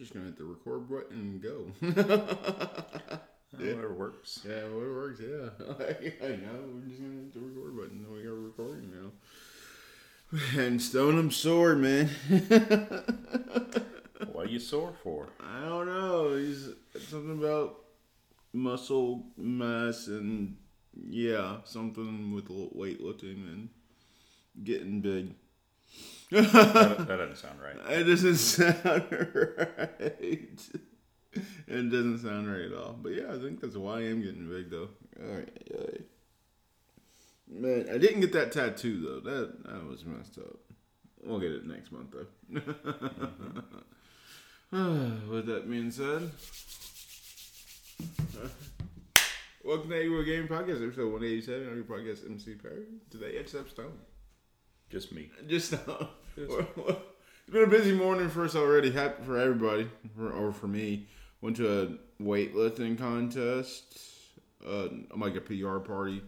[0.00, 3.20] just gonna hit the record button and go.
[3.58, 3.74] Yeah.
[3.74, 4.40] Whatever works.
[4.48, 5.20] Yeah, whatever works.
[5.20, 5.50] Yeah,
[6.24, 6.68] I know.
[6.72, 8.06] We're just gonna hit the record button.
[8.10, 9.10] We got recording now.
[10.56, 12.06] And stone him sore, man.
[14.32, 15.30] what are you sore for?
[15.40, 16.36] I don't know.
[16.36, 16.68] He's
[17.08, 17.80] something about
[18.52, 20.56] muscle mass and
[20.94, 23.68] yeah, something with weightlifting and
[24.62, 25.34] getting big.
[26.30, 27.76] That, that doesn't sound right.
[27.90, 28.76] It doesn't sound
[29.10, 30.60] right.
[31.66, 32.98] It doesn't sound right at all.
[33.00, 34.88] But yeah, I think that's why I am getting big though.
[35.20, 36.04] All right, all right.
[37.48, 39.20] Man, I didn't get that tattoo though.
[39.30, 40.56] That that was messed up.
[41.22, 42.26] We'll get it next month though.
[44.72, 45.30] mm-hmm.
[45.30, 46.30] With that being said,
[49.64, 51.68] welcome to A Game Podcast, episode one eighty seven.
[51.68, 52.84] I'm your podcast MC Perry.
[53.10, 53.98] Today it's Stone.
[54.90, 55.30] Just me.
[55.46, 55.70] Just.
[56.36, 56.52] Just
[57.50, 58.90] it's been a busy morning for us already.
[58.90, 61.06] Happy for everybody, for, or for me.
[61.40, 63.98] Went to a weightlifting contest,
[64.66, 66.22] uh, like a PR party.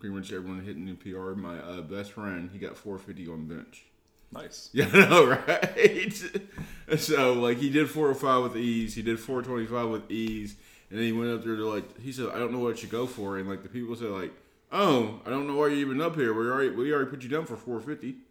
[0.00, 1.34] Pretty much everyone hitting the PR.
[1.38, 3.84] My uh, best friend, he got 450 on bench.
[4.32, 4.70] Nice.
[4.74, 6.22] Yeah, I know, right?
[6.98, 8.94] so, like, he did 405 with ease.
[8.94, 10.56] He did 425 with ease.
[10.90, 12.88] And then he went up there to, like, he said, I don't know what you
[12.88, 13.38] go for.
[13.38, 14.32] And, like, the people said, like,
[14.72, 16.32] oh, I don't know why you're even up here.
[16.32, 18.16] We already, we already put you down for 450.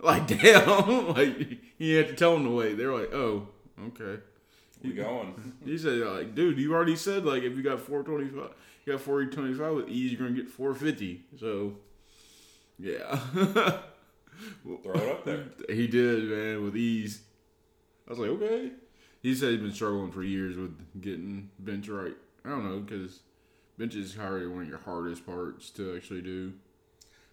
[0.00, 1.08] Like, damn.
[1.14, 2.78] like, you had to tell them to wait.
[2.78, 3.48] They're like, oh,
[3.88, 4.22] okay.
[4.80, 5.54] We going.
[5.64, 8.50] he said, like, dude, you already said, like, if you got 425,
[8.84, 11.24] you got 425 with ease, you're going to get 450.
[11.40, 11.72] So,
[12.78, 13.16] yeah.
[14.62, 15.46] Throw it up there.
[15.68, 17.22] He did, man, with ease.
[18.06, 18.70] I was like, okay.
[19.20, 22.14] He said he's been struggling for years with getting bench right.
[22.44, 23.18] I don't know, because
[23.78, 26.52] bench is probably one of your hardest parts to actually do.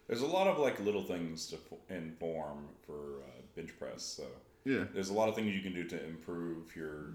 [0.08, 1.58] There's a lot of like little things to
[1.90, 4.04] inform for uh, bench press.
[4.04, 4.24] So
[4.64, 7.14] yeah, there's a lot of things you can do to improve your,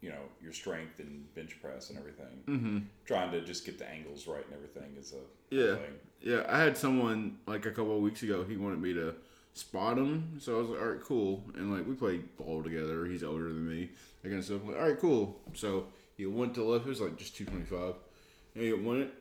[0.00, 2.42] you know, your strength and bench press and everything.
[2.48, 2.78] Mm-hmm.
[3.04, 5.92] Trying to just get the angles right and everything is a yeah, thing.
[6.22, 6.46] yeah.
[6.48, 8.42] I had someone like a couple of weeks ago.
[8.44, 9.14] He wanted me to
[9.52, 11.44] spot him, so I was like, all right, cool.
[11.56, 13.04] And like we played ball together.
[13.04, 13.90] He's older than me.
[14.22, 14.60] That kind of stuff.
[14.66, 15.38] Like, all right, cool.
[15.52, 16.86] So he went to left.
[16.86, 17.94] It was like just two twenty five.
[18.54, 19.14] And he went it,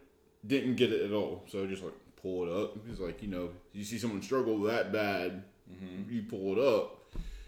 [0.46, 1.44] didn't get it at all.
[1.48, 2.78] So just like pull it up.
[2.88, 6.12] He's like, you know, you see someone struggle that bad, mm-hmm.
[6.12, 7.00] you pull it up.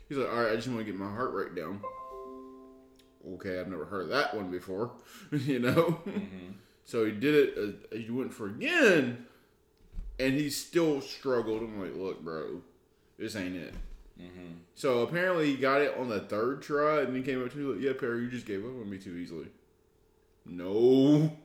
[0.07, 1.81] He's like, all right, I just want to get my heart rate down.
[3.33, 4.91] Okay, I've never heard that one before,
[5.31, 5.99] you know.
[6.07, 6.51] Mm-hmm.
[6.83, 7.57] So he did it.
[7.57, 9.25] Uh, he went for again,
[10.19, 11.63] and he still struggled.
[11.63, 12.61] I'm like, look, bro,
[13.17, 13.73] this ain't it.
[14.21, 14.53] Mm-hmm.
[14.75, 17.73] So apparently he got it on the third try, and he came up to me
[17.73, 19.47] like, "Yeah, Perry, you just gave up on me too easily."
[20.45, 21.35] No,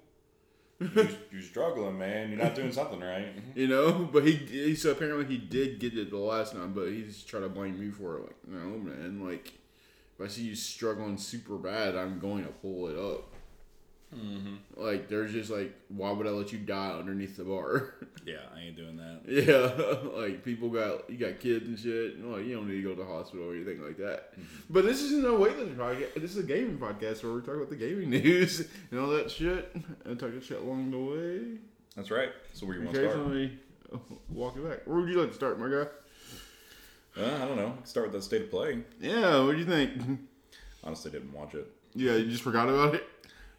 [0.94, 2.30] you're, you're, struggling, man.
[2.30, 3.28] You're not doing something right.
[3.54, 6.88] you know, but he, he so apparently he did get it the last time, but
[6.88, 8.22] he's trying to blame me for it.
[8.22, 9.22] Like, no, man.
[9.22, 9.52] Like,
[10.18, 13.34] if I see you struggling super bad, I'm going to pull it up.
[14.14, 14.54] Mm-hmm.
[14.76, 17.94] Like there's just like, why would I let you die underneath the bar?
[18.26, 19.20] yeah, I ain't doing that.
[19.26, 22.16] Yeah, like people got you got kids and shit.
[22.16, 24.32] And, like you don't need to go to the hospital or anything like that.
[24.32, 24.42] Mm-hmm.
[24.70, 26.14] But this isn't a weightlifting podcast.
[26.14, 29.30] This is a gaming podcast where we talk about the gaming news and all that
[29.30, 31.58] shit and talk shit along the way.
[31.94, 32.30] That's right.
[32.52, 34.00] So where you want to start?
[34.28, 34.86] Walk it back.
[34.86, 35.86] Where would you like to start, my guy?
[37.20, 37.76] Uh, I don't know.
[37.84, 38.82] Start with the state of play.
[39.00, 39.44] Yeah.
[39.44, 39.92] What do you think?
[40.84, 41.66] Honestly, didn't watch it.
[41.94, 43.04] Yeah, you just forgot about it.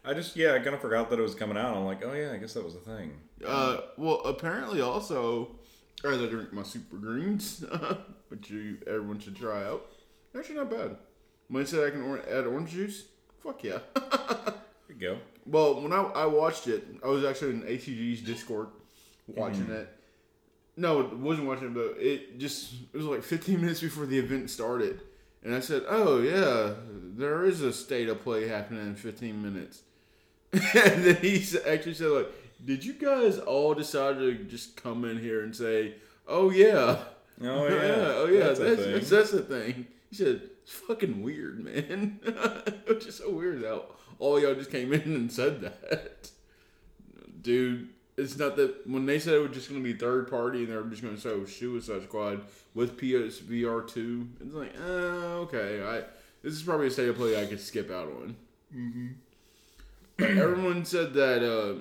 [0.04, 1.76] I just yeah, I kind of forgot that it was coming out.
[1.76, 3.12] I'm like, oh yeah, I guess that was a thing.
[3.46, 5.56] Uh, well, apparently also,
[6.04, 7.64] as I drink my super greens,
[8.28, 9.86] which you everyone should try out.
[10.36, 10.96] Actually, not bad.
[11.48, 13.04] When I said I can or- add orange juice,
[13.42, 13.78] fuck yeah.
[13.94, 14.54] there
[14.88, 15.18] you go.
[15.46, 18.68] Well, when I, I watched it, I was actually in ATG's Discord
[19.28, 19.82] watching mm.
[19.82, 19.98] it.
[20.76, 24.50] No, wasn't watching it, but it just it was like 15 minutes before the event
[24.50, 25.02] started,
[25.44, 29.82] and I said, "Oh yeah, there is a state of play happening in 15 minutes."
[30.52, 32.28] And then he actually said, like,
[32.64, 35.94] did you guys all decide to just come in here and say,
[36.28, 36.98] oh, yeah.
[37.42, 37.74] Oh, yeah.
[37.74, 38.12] yeah.
[38.16, 38.44] Oh, yeah.
[38.48, 39.86] That's, that's, that's, that's the thing.
[40.10, 42.20] He said, it's fucking weird, man.
[42.86, 43.86] it's just so weird how
[44.18, 46.30] all y'all just came in and said that.
[47.40, 50.64] Dude, it's not that when they said it was just going to be third party
[50.64, 52.42] and they were just going to say Suicide Squad
[52.74, 55.82] with PSVR 2, it's like, uh, okay.
[55.82, 56.02] I
[56.42, 58.36] This is probably a state of play I could skip out on.
[58.74, 59.08] Mm-hmm
[60.24, 61.42] everyone said that.
[61.42, 61.78] Uh,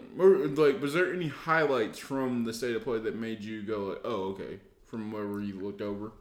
[0.62, 4.02] like, was there any highlights from the state of play that made you go, like,
[4.04, 6.12] "Oh, okay," from wherever you looked over?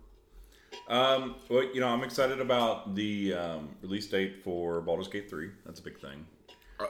[0.89, 5.51] Um, well, you know, I'm excited about the um, release date for Baldur's Gate 3.
[5.65, 6.27] That's a big thing.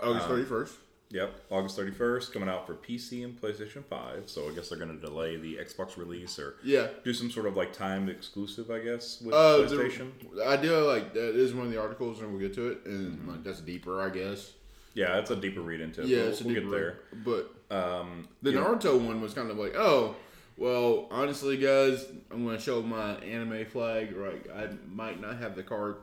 [0.02, 0.72] August 31st.
[1.12, 4.24] Yep, August 31st, coming out for PC and PlayStation 5.
[4.30, 6.86] So I guess they're going to delay the Xbox release or Yeah.
[7.04, 10.12] do some sort of like timed exclusive, I guess, with Uh, the, PlayStation.
[10.36, 13.26] the idea like that is one of the articles, and we'll get to it, and
[13.26, 14.52] like that's deeper, I guess.
[15.00, 16.08] Yeah, it's a deeper read into it.
[16.08, 17.82] Yeah, but it's a we'll, deeper, we'll get But there.
[17.82, 18.60] Um, the yeah.
[18.60, 20.14] Naruto one was kind of like, oh,
[20.58, 24.14] well, honestly, guys, I'm gonna show my anime flag.
[24.14, 25.96] Right, I might not have the card.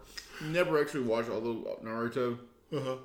[0.44, 1.54] Never actually watched all the
[1.88, 2.40] Naruto.
[2.74, 2.96] Uh-huh.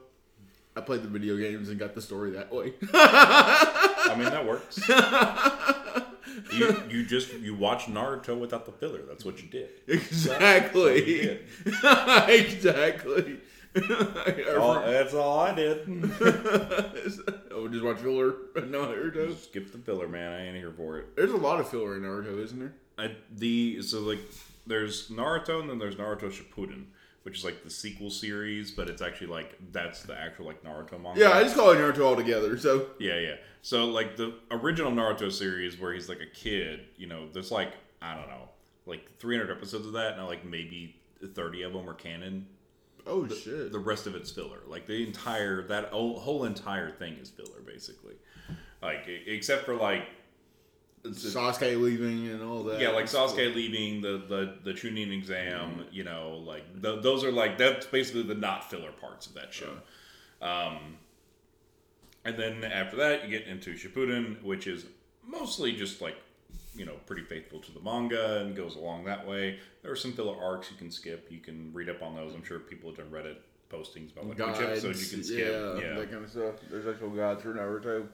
[0.74, 2.72] I played the video games and got the story that way.
[2.94, 4.80] I mean, that works.
[6.54, 9.02] you, you just you watch Naruto without the filler.
[9.06, 9.68] That's what you did.
[9.86, 11.38] exactly.
[11.66, 13.40] exactly.
[14.58, 15.88] All, that's all I did.
[17.50, 18.34] oh, just watch filler.
[18.54, 19.34] No, Naruto.
[19.36, 20.32] Skip the filler, man.
[20.32, 21.16] I ain't here for it.
[21.16, 22.74] There's a lot of filler in Naruto, isn't there?
[22.98, 24.20] I, the so like
[24.66, 26.84] there's Naruto and then there's Naruto Shippuden,
[27.22, 31.00] which is like the sequel series, but it's actually like that's the actual like Naruto
[31.02, 31.18] manga.
[31.18, 32.58] Yeah, I just call it Naruto altogether.
[32.58, 33.36] So yeah, yeah.
[33.62, 37.72] So like the original Naruto series where he's like a kid, you know, there's like
[38.02, 38.50] I don't know,
[38.84, 42.46] like 300 episodes of that, and like maybe 30 of them are canon.
[43.06, 43.72] Oh shit!
[43.72, 44.60] The rest of it's filler.
[44.66, 48.14] Like the entire that whole, entire thing is filler, basically.
[48.82, 50.04] Like except for like.
[51.04, 52.80] Sasuke leaving and all that.
[52.80, 57.32] yeah, like Sasuke leaving the the the Chunin exam, you know, like th- those are
[57.32, 59.72] like that's basically the not filler parts of that show.
[60.40, 60.98] Um,
[62.24, 64.86] and then after that, you get into Shippuden, which is
[65.26, 66.16] mostly just like
[66.74, 69.58] you know pretty faithful to the manga and goes along that way.
[69.82, 71.26] There are some filler arcs you can skip.
[71.30, 72.34] You can read up on those.
[72.34, 73.36] I'm sure people have done Reddit
[73.70, 75.38] postings about like which episodes you can skip.
[75.38, 75.98] yeah, yeah.
[75.98, 76.54] that kind of stuff.
[76.70, 78.06] There's actual guides for Naruto.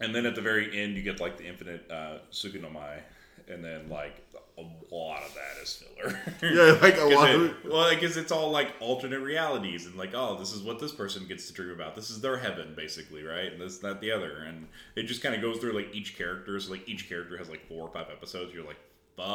[0.00, 3.00] And then at the very end, you get like the infinite uh, Tsukuyomi,
[3.48, 4.22] and then like
[4.58, 6.18] a lot of that is filler.
[6.42, 7.52] Yeah, like a lot it- of it.
[7.70, 11.26] well, because it's all like alternate realities, and like, oh, this is what this person
[11.26, 11.94] gets to dream about.
[11.94, 13.52] This is their heaven, basically, right?
[13.52, 14.66] And this, that, the other, and
[14.96, 16.58] it just kind of goes through like each character.
[16.60, 18.52] So like each character has like four or five episodes.
[18.54, 18.78] You're like,
[19.16, 19.26] fuck.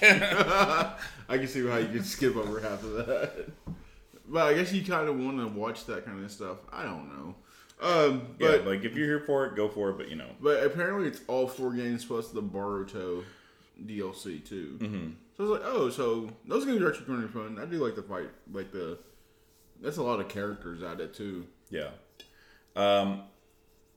[0.02, 3.46] I can see how you could skip over half of that.
[4.28, 6.58] But I guess you kind of want to watch that kind of stuff.
[6.72, 7.34] I don't know.
[7.82, 9.96] Um, yeah, but like if you're here for it, go for it.
[9.96, 13.24] But you know, but apparently it's all four games plus the Boruto
[13.86, 14.78] DLC too.
[14.80, 15.08] Mm-hmm.
[15.36, 17.58] So I was like, oh, so those games are actually of fun.
[17.60, 18.98] I do like the fight, like the.
[19.82, 21.46] That's a lot of characters added too.
[21.70, 21.88] Yeah.
[22.76, 23.22] Um,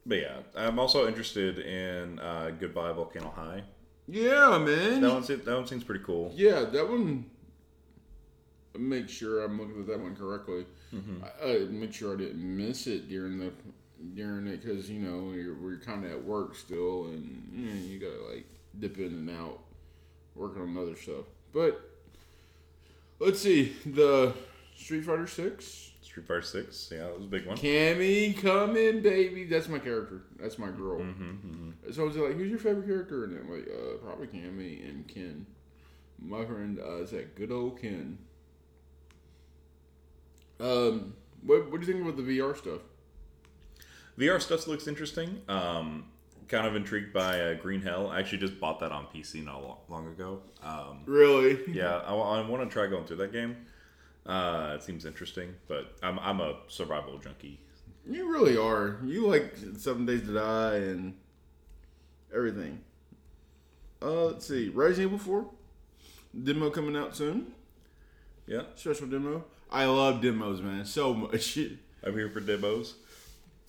[0.06, 3.64] but yeah, I'm also interested in uh, Goodbye Volcano High.
[4.08, 5.02] Yeah, man.
[5.02, 6.32] That one, that one seems pretty cool.
[6.36, 7.26] Yeah, that one.
[8.78, 10.66] Make sure I'm looking at that one correctly.
[11.44, 13.52] I, I make sure I didn't miss it during the
[14.16, 17.74] during it because you know you're, we're kind of at work still, and you, know,
[17.74, 18.46] you gotta like
[18.80, 19.60] dip in and out,
[20.36, 21.26] working on other stuff.
[21.54, 21.80] But
[23.20, 24.34] let's see the
[24.76, 25.92] Street Fighter Six.
[26.02, 27.58] Street Fighter Six, yeah, that was a big one.
[27.58, 29.46] Cammy coming, baby.
[29.46, 30.22] That's my character.
[30.40, 31.00] That's my girl.
[31.00, 34.88] Mm-hmm, So I was like, "Who's your favorite character?" And I'm like, uh, "Probably Cammy
[34.88, 35.46] and Ken."
[36.20, 38.18] My friend uh, is that good old Ken.
[40.60, 42.82] Um, what what do you think about the VR stuff?
[44.18, 45.42] VR stuff looks interesting.
[45.50, 46.06] Um,
[46.48, 48.10] kind of intrigued by uh, Green Hell.
[48.10, 50.42] I actually just bought that on PC not long, long ago.
[50.62, 51.60] Um, Really?
[51.72, 53.58] yeah, I, want to try going through that game.
[54.26, 57.60] Uh, it seems interesting, but I'm I'm a survival junkie.
[58.10, 59.00] You really are.
[59.06, 61.16] You like Seven Days to Die and
[62.34, 62.82] everything.
[64.02, 64.70] Uh, let's see.
[64.70, 65.46] Resident Evil Four
[66.42, 67.54] demo coming out soon.
[68.48, 69.46] Yeah, Special demo.
[69.72, 71.58] I love demos, man, so much.
[72.04, 72.96] I'm here for demos.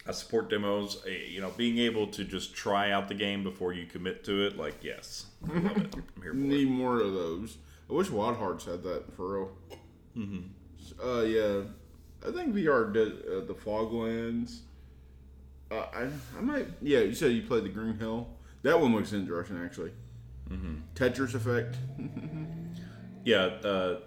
[0.07, 1.03] I support demos.
[1.07, 4.57] You know, being able to just try out the game before you commit to it,
[4.57, 5.95] like yes, I love it.
[5.95, 6.45] I'm here for it.
[6.45, 7.57] Need more of those.
[7.89, 9.51] I wish Wild Hearts had that for real.
[10.17, 11.09] Mm-hmm.
[11.09, 11.63] Uh, yeah,
[12.27, 14.61] I think VR did uh, the Foglands.
[15.71, 16.69] Uh, I I might.
[16.83, 18.29] Yeah, you said you played the Green Hell.
[18.63, 19.93] That one looks interesting, actually.
[20.51, 20.75] Mm-hmm.
[20.95, 21.77] Tetris Effect.
[23.25, 24.01] Yeah, uh,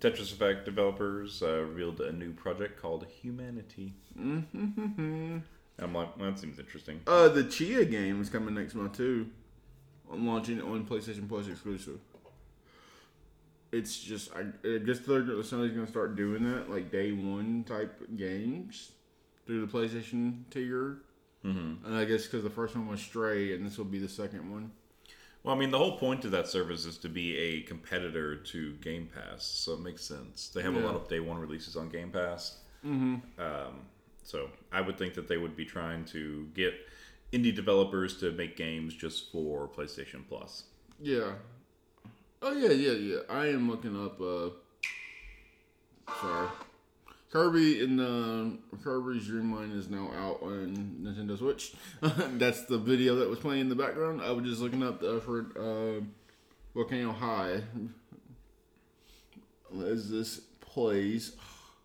[0.00, 3.94] Tetris Effect developers uh, revealed a new project called Humanity.
[4.18, 5.38] Mm-hmm.
[5.78, 7.00] I'm like, well, that seems interesting.
[7.06, 9.28] Uh, the Chia game is coming next month too.
[10.12, 11.98] I'm launching it on PlayStation Plus exclusive.
[13.72, 18.00] It's just I, I guess they're somebody's gonna start doing that like day one type
[18.16, 18.92] games
[19.46, 20.98] through the PlayStation tier.
[21.44, 21.86] Mm-hmm.
[21.86, 24.50] And I guess because the first one was Stray, and this will be the second
[24.50, 24.70] one.
[25.46, 28.72] Well, I mean, the whole point of that service is to be a competitor to
[28.78, 30.48] Game Pass, so it makes sense.
[30.48, 32.58] They have a lot of day one releases on Game Pass.
[32.84, 33.40] Mm-hmm.
[33.40, 33.82] Um,
[34.24, 36.74] so I would think that they would be trying to get
[37.32, 40.64] indie developers to make games just for PlayStation Plus.
[41.00, 41.34] Yeah.
[42.42, 43.18] Oh yeah, yeah, yeah.
[43.30, 44.20] I am looking up.
[44.20, 44.50] uh
[46.20, 46.48] Sorry,
[47.36, 51.74] Kirby in the Kirby's Dream Line is now out on Nintendo Switch.
[52.38, 54.22] That's the video that was playing in the background.
[54.22, 56.00] I was just looking up the, for uh,
[56.74, 57.60] Volcano High
[59.84, 61.36] as this plays.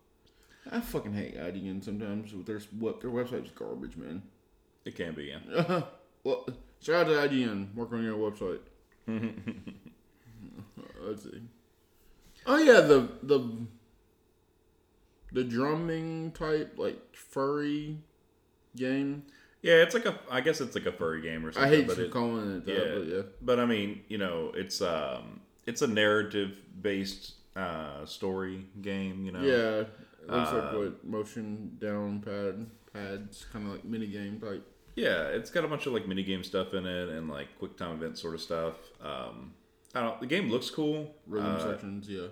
[0.71, 4.21] I fucking hate IGN sometimes with their what their website's garbage, man.
[4.85, 5.81] It can be, yeah.
[6.23, 6.47] well,
[6.79, 7.75] shout out to IGN.
[7.75, 8.61] Work on your website.
[11.01, 11.41] Let's see.
[12.45, 13.67] Oh yeah, the the
[15.31, 17.97] the drumming type like furry
[18.75, 19.23] game.
[19.61, 20.17] Yeah, it's like a.
[20.29, 21.71] I guess it's like a furry game or something.
[21.71, 23.21] I hate but it, calling it that, yeah, but yeah.
[23.41, 29.23] But I mean, you know, it's um, it's a narrative based uh story game.
[29.25, 29.41] You know.
[29.41, 34.39] Yeah, it looks like Uh, what motion down pad pads, kind of like mini game
[34.39, 34.65] type.
[34.95, 37.77] Yeah, it's got a bunch of like mini game stuff in it and like quick
[37.77, 38.75] time event sort of stuff.
[39.01, 39.53] Um,
[39.93, 40.19] I don't.
[40.19, 41.13] The game looks cool.
[41.27, 42.27] Rhythm Uh, sections, yeah.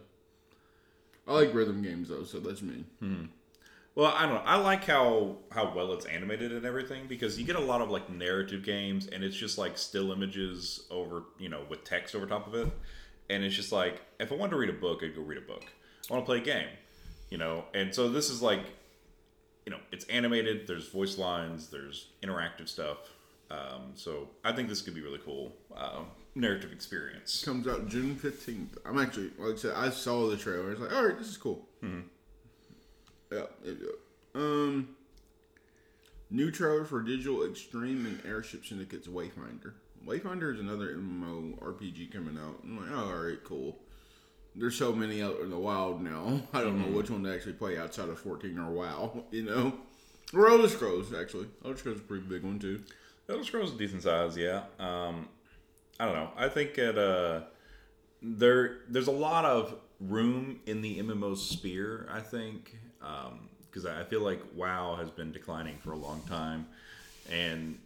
[1.30, 2.84] I like rhythm games though, so that's me.
[3.96, 4.42] Well, I don't know.
[4.46, 7.90] I like how how well it's animated and everything because you get a lot of
[7.90, 12.26] like narrative games and it's just like still images over, you know, with text over
[12.26, 12.72] top of it.
[13.30, 15.42] And it's just like if I wanted to read a book, I'd go read a
[15.42, 15.66] book.
[16.10, 16.70] I want to play a game,
[17.30, 17.66] you know.
[17.74, 18.62] And so this is like
[19.66, 22.98] you know, it's animated, there's voice lines, there's interactive stuff.
[23.52, 25.54] Um, so I think this could be really cool.
[25.76, 26.02] Uh,
[26.40, 27.44] narrative experience.
[27.44, 28.78] Comes out June fifteenth.
[28.86, 30.72] I'm actually like I said, I saw the trailer.
[30.72, 31.68] It's like, all right, this is cool.
[31.82, 31.90] Yeah,
[33.32, 33.88] yeah, yeah.
[34.36, 34.96] Um,
[36.30, 39.74] new trailer for Digital Extreme and Airship Syndicate's Wayfinder.
[40.06, 42.60] Wayfinder is another MMO RPG coming out.
[42.64, 43.78] I'm like, oh, all right, cool.
[44.56, 46.42] There's so many out in the wild now.
[46.54, 49.26] I don't know which one to actually play outside of 14 or WoW.
[49.32, 49.74] You know,
[50.34, 51.48] or Elder Scrolls actually.
[51.64, 52.82] Elder Scrolls is a pretty big one too.
[53.30, 54.64] Elder Scrolls is a decent size, yeah.
[54.80, 55.28] Um,
[56.00, 56.30] I don't know.
[56.38, 57.42] I think at uh,
[58.22, 62.08] there there's a lot of room in the MMO sphere.
[62.12, 62.76] I think
[63.70, 66.68] because I feel like WoW has been declining for a long time,
[67.30, 67.78] and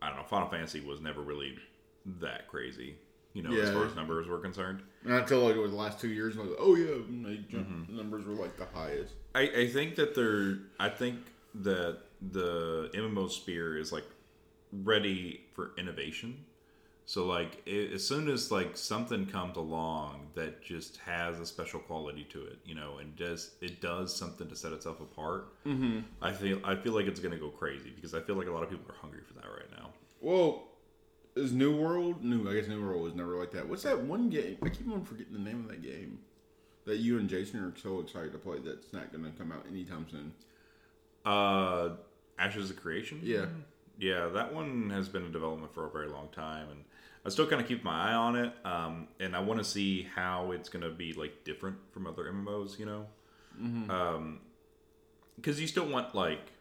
[0.00, 0.24] I don't know.
[0.24, 1.56] Final Fantasy was never really
[2.20, 2.96] that crazy,
[3.32, 4.82] you know, as far as numbers were concerned.
[5.08, 6.34] I feel like it was the last two years.
[6.34, 9.12] And I was like, oh yeah, and they jumped, the numbers were like the highest.
[9.34, 11.18] I, I think that they're I think
[11.56, 14.04] that the MMO sphere is like
[14.72, 16.44] ready for innovation.
[17.06, 21.80] So like i as soon as like something comes along that just has a special
[21.80, 26.00] quality to it, you know, and does it does something to set itself apart, mm-hmm.
[26.22, 28.62] I feel I feel like it's gonna go crazy because I feel like a lot
[28.62, 29.90] of people are hungry for that right now.
[30.20, 30.68] Well,
[31.36, 32.24] is New World?
[32.24, 33.68] New, I guess New World was never like that.
[33.68, 34.56] What's that one game?
[34.62, 36.20] I keep on forgetting the name of that game
[36.86, 38.58] that you and Jason are so excited to play.
[38.64, 40.32] That's not going to come out anytime soon.
[41.24, 41.96] Uh,
[42.38, 43.20] Ashes of Creation.
[43.22, 43.46] Yeah.
[43.98, 46.84] yeah, that one has been in development for a very long time, and
[47.26, 48.52] I still kind of keep my eye on it.
[48.64, 52.24] Um, and I want to see how it's going to be like different from other
[52.24, 53.06] MMOs, you know.
[53.90, 54.40] Um,
[55.36, 56.52] because you still want like,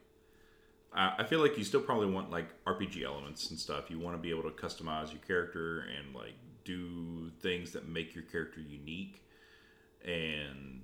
[0.93, 3.89] I I feel like you still probably want like RPG elements and stuff.
[3.89, 8.15] You want to be able to customize your character and like do things that make
[8.15, 9.22] your character unique.
[10.05, 10.82] And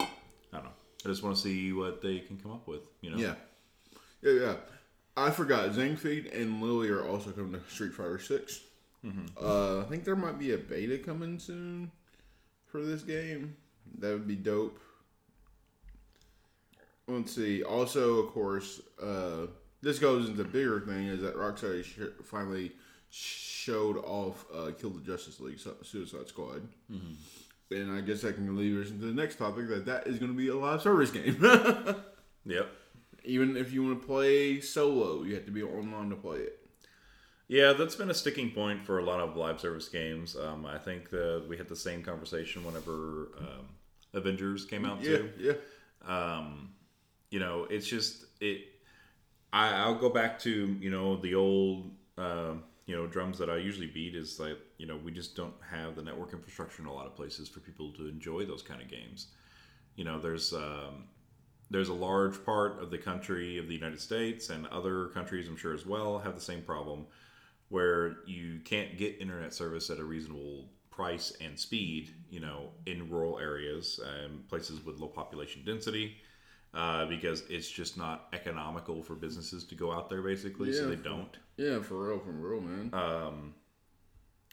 [0.00, 0.06] I
[0.52, 0.70] don't know.
[1.04, 2.80] I just want to see what they can come up with.
[3.00, 3.18] You know.
[3.18, 3.34] Yeah.
[4.22, 4.54] Yeah, yeah.
[5.16, 5.70] I forgot.
[5.70, 8.18] Zangief and Lily are also coming to Street Fighter
[9.04, 9.14] 6.
[9.40, 11.90] Uh, I think there might be a beta coming soon
[12.66, 13.56] for this game.
[13.98, 14.78] That would be dope.
[17.06, 17.62] Let's see.
[17.62, 19.46] Also, of course, uh,
[19.80, 22.72] this goes into the bigger thing is that Rocksteady sh- finally
[23.10, 26.68] showed off uh, Kill the Justice League Su- Suicide Squad.
[27.70, 30.32] And I guess I can lead us into the next topic that that is going
[30.32, 31.36] to be a live service game.
[32.46, 32.66] Yep.
[33.24, 36.57] Even if you want to play solo, you have to be online to play it.
[37.48, 40.36] Yeah, that's been a sticking point for a lot of live service games.
[40.36, 41.08] Um, I think
[41.48, 43.66] we had the same conversation whenever um,
[44.12, 45.30] Avengers came out Yeah, too.
[45.38, 45.52] yeah.
[46.06, 46.70] Um,
[47.30, 48.62] you know, it's just it.
[49.52, 52.54] I, I'll go back to you know the old uh,
[52.86, 55.96] you know drums that I usually beat is like you know we just don't have
[55.96, 58.88] the network infrastructure in a lot of places for people to enjoy those kind of
[58.88, 59.28] games.
[59.96, 61.04] You know, there's um,
[61.70, 65.56] there's a large part of the country of the United States and other countries, I'm
[65.56, 67.06] sure as well, have the same problem
[67.68, 73.08] where you can't get internet service at a reasonable price and speed, you know, in
[73.10, 76.16] rural areas and places with low population density,
[76.74, 80.88] uh, because it's just not economical for businesses to go out there, basically, so Yeah.
[80.96, 81.36] they don't.
[81.56, 82.90] Yeah, for real, for real, man.
[82.92, 83.54] Um,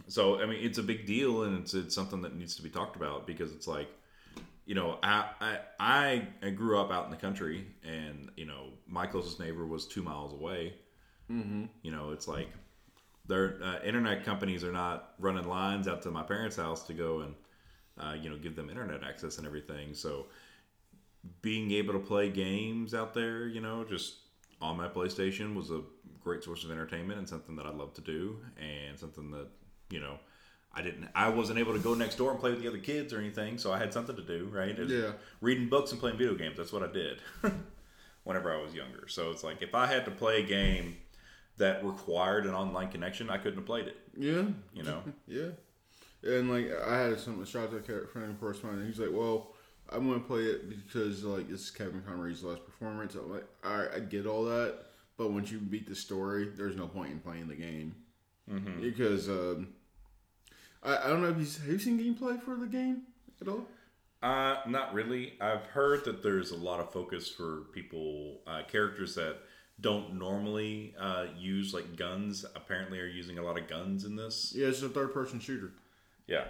[0.07, 2.69] so I mean, it's a big deal, and it's it's something that needs to be
[2.69, 3.87] talked about because it's like,
[4.65, 8.73] you know, I I I, I grew up out in the country, and you know,
[8.87, 10.73] my closest neighbor was two miles away.
[11.31, 11.65] Mm-hmm.
[11.81, 12.49] You know, it's like
[13.27, 17.21] their uh, internet companies are not running lines out to my parents' house to go
[17.21, 17.35] and
[17.99, 19.93] uh, you know give them internet access and everything.
[19.93, 20.27] So
[21.41, 24.15] being able to play games out there, you know, just
[24.61, 25.81] on my PlayStation was a
[26.23, 29.47] great source of entertainment and something that I love to do and something that,
[29.89, 30.17] you know,
[30.73, 33.13] I didn't I wasn't able to go next door and play with the other kids
[33.13, 34.77] or anything, so I had something to do, right?
[34.77, 35.13] Yeah.
[35.41, 37.19] Reading books and playing video games, that's what I did
[38.23, 39.07] whenever I was younger.
[39.07, 40.97] So it's like if I had to play a game
[41.57, 44.43] that required an online connection, I couldn't have played it, Yeah.
[44.73, 45.01] you know.
[45.27, 45.49] Yeah.
[46.23, 48.99] And like I had some shout out to a friend of course mine and he's
[48.99, 49.53] like, Well,
[49.89, 53.13] I'm gonna play it because like this is Kevin Conroy's last performance.
[53.15, 54.79] I'm like, all right, I get all that,
[55.17, 57.95] but once you beat the story, there's no point in playing the game
[58.51, 58.79] Mm-hmm.
[58.81, 59.69] because um,
[60.83, 63.03] I, I don't know if you've, have you seen gameplay for the game
[63.41, 63.65] at all.
[64.23, 65.33] Uh, not really.
[65.41, 69.37] I've heard that there's a lot of focus for people, uh, characters that
[69.79, 72.45] don't normally uh, use like guns.
[72.55, 74.53] Apparently, are using a lot of guns in this.
[74.55, 75.71] Yeah, it's a third person shooter.
[76.27, 76.45] Yeah.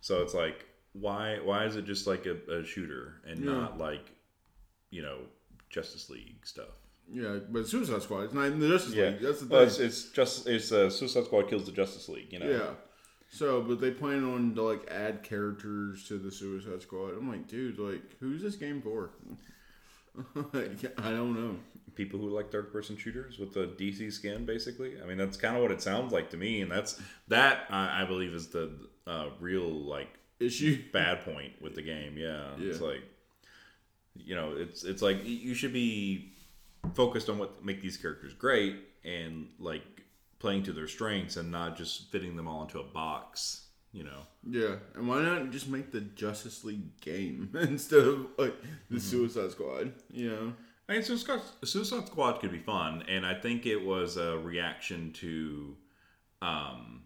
[0.00, 1.38] So it's like, why?
[1.42, 3.52] Why is it just like a, a shooter and Yeah.
[3.52, 4.10] not like,
[4.90, 5.18] you know,
[5.70, 6.68] Justice League stuff?
[7.10, 8.22] Yeah, but Suicide Squad.
[8.22, 9.20] It's not even the Justice League.
[9.20, 9.48] That's the thing.
[9.50, 12.32] Well, it's, it's just it's uh, Suicide Squad kills the Justice League.
[12.32, 12.48] You know.
[12.50, 12.70] Yeah.
[13.28, 17.14] So, but they plan on to like add characters to the Suicide Squad.
[17.18, 19.10] I'm like, dude, like, who's this game for?
[20.52, 21.56] like, I don't know.
[21.94, 24.94] People who like third person shooters with the DC skin, basically.
[25.02, 28.02] I mean, that's kind of what it sounds like to me, and that's that I,
[28.02, 28.72] I believe is the
[29.06, 30.08] uh, real like
[30.40, 30.82] Issue.
[30.92, 32.16] bad point with the game.
[32.16, 33.02] Yeah, it's like
[34.16, 36.32] you know, it's it's like you should be
[36.94, 39.82] focused on what make these characters great and like
[40.38, 43.62] playing to their strengths and not just fitting them all into a box.
[43.92, 44.26] You know.
[44.50, 48.54] Yeah, and why not just make the Justice League game instead of like
[48.90, 49.92] the Suicide Squad?
[50.12, 50.52] You know.
[50.88, 55.12] I mean, Suicide, Suicide Squad could be fun, and I think it was a reaction
[55.14, 55.76] to,
[56.42, 57.02] um,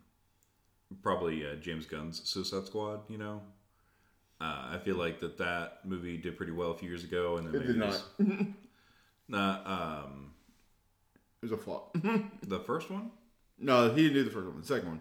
[1.02, 3.00] probably uh, James Gunn's Suicide Squad.
[3.08, 3.42] You know,
[4.40, 7.46] uh, I feel like that that movie did pretty well a few years ago, and
[7.46, 8.46] then It maybe did this- not.
[9.30, 10.30] Nah, um,
[11.42, 11.94] It was a flop.
[12.42, 13.10] the first one.
[13.58, 14.60] no, he didn't do the first one.
[14.62, 15.00] The second one,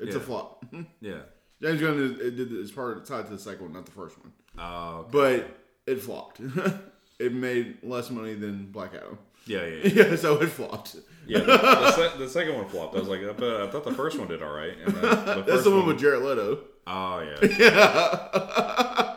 [0.00, 0.64] it's a flop.
[1.00, 1.20] Yeah.
[1.62, 4.18] James Gunn it did it's part of tied to the second one, not the first
[4.18, 4.32] one.
[4.58, 5.10] Oh, okay.
[5.12, 6.40] But it flopped.
[7.18, 9.18] it made less money than Black Adam.
[9.46, 10.04] yeah, yeah, yeah.
[10.10, 10.96] Yeah, so it flopped.
[11.26, 12.94] yeah the, the, se- the second one flopped.
[12.96, 14.74] I was like, I thought, I thought the first one did all right.
[14.84, 16.60] And the That's the one with Jared Leto.
[16.86, 19.16] Oh yeah.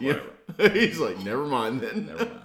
[0.00, 0.18] Yeah.
[0.56, 0.78] Whatever.
[0.78, 2.06] He's like, never mind then.
[2.06, 2.42] Never mind.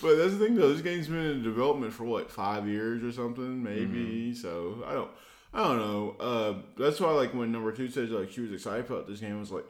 [0.00, 0.72] But that's the thing though.
[0.72, 4.30] This game's been in development for what five years or something, maybe.
[4.30, 4.34] Mm-hmm.
[4.34, 5.10] So I don't,
[5.52, 6.16] I don't know.
[6.20, 9.36] Uh, that's why like when number two says like she was excited about this game,
[9.36, 9.64] I was like,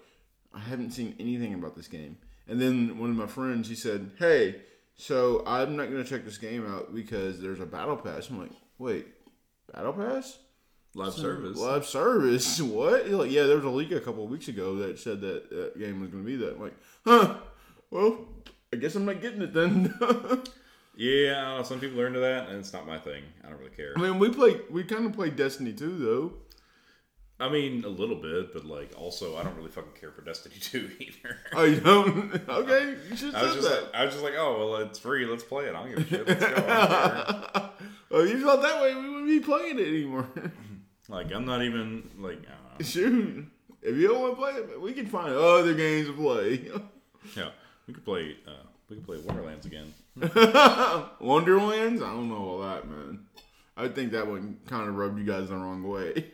[0.55, 2.19] I haven't seen anything about this game.
[2.49, 4.63] And then one of my friends he said, Hey,
[4.97, 8.31] so I'm not gonna check this game out because there's a battle pass.
[8.31, 9.07] I'm like, Wait,
[9.73, 10.39] battle pass?
[10.95, 11.59] Live service.
[11.59, 12.61] Live service?
[12.63, 13.05] What?
[13.05, 15.51] He's like, yeah, there was a leak a couple of weeks ago that said that
[15.51, 16.55] that game was gonna be that.
[16.55, 17.35] I'm like, huh?
[17.91, 18.27] Well,
[18.73, 19.95] I guess I'm not getting it then.
[20.99, 23.23] Yeah, I don't know, some people are into that, and it's not my thing.
[23.45, 23.93] I don't really care.
[23.97, 26.33] I mean, we play, we kind of play Destiny 2, though.
[27.41, 30.57] I mean, a little bit, but like also, I don't really fucking care for Destiny
[30.61, 31.37] 2 either.
[31.53, 32.35] Oh, you don't?
[32.49, 33.85] Okay, you should I was just, that.
[33.85, 35.25] like, I was just like, oh well, it's free.
[35.25, 35.75] Let's play it.
[35.75, 36.27] I don't give a shit.
[36.27, 36.55] Let's go.
[36.57, 37.71] I don't care.
[38.11, 40.27] oh, you felt that way, we wouldn't be playing it anymore.
[41.09, 42.85] like, I'm not even like, I don't know.
[42.85, 43.47] Shoot,
[43.83, 46.71] if you don't want to play it, we can find other games to play.
[47.37, 47.51] yeah,
[47.87, 48.37] we could play.
[48.49, 49.95] Uh, we could play Wonderlands again.
[51.21, 52.03] Wonderlands?
[52.03, 53.27] I don't know all that, man.
[53.77, 56.33] I think that one kind of rubbed you guys the wrong way.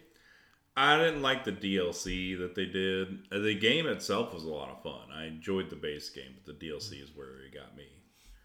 [0.77, 3.27] I didn't like the DLC that they did.
[3.31, 5.13] Uh, The game itself was a lot of fun.
[5.13, 7.87] I enjoyed the base game, but the DLC is where it got me.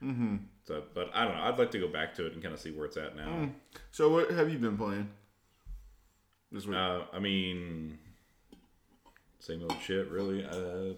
[0.03, 0.35] Mm-hmm.
[0.65, 1.41] So, but I don't know.
[1.43, 3.49] I'd like to go back to it and kind of see where it's at now.
[3.91, 5.09] So, what have you been playing
[6.51, 6.77] this week?
[6.77, 7.97] Uh, I mean,
[9.39, 10.45] same old shit, really.
[10.45, 10.93] Uh,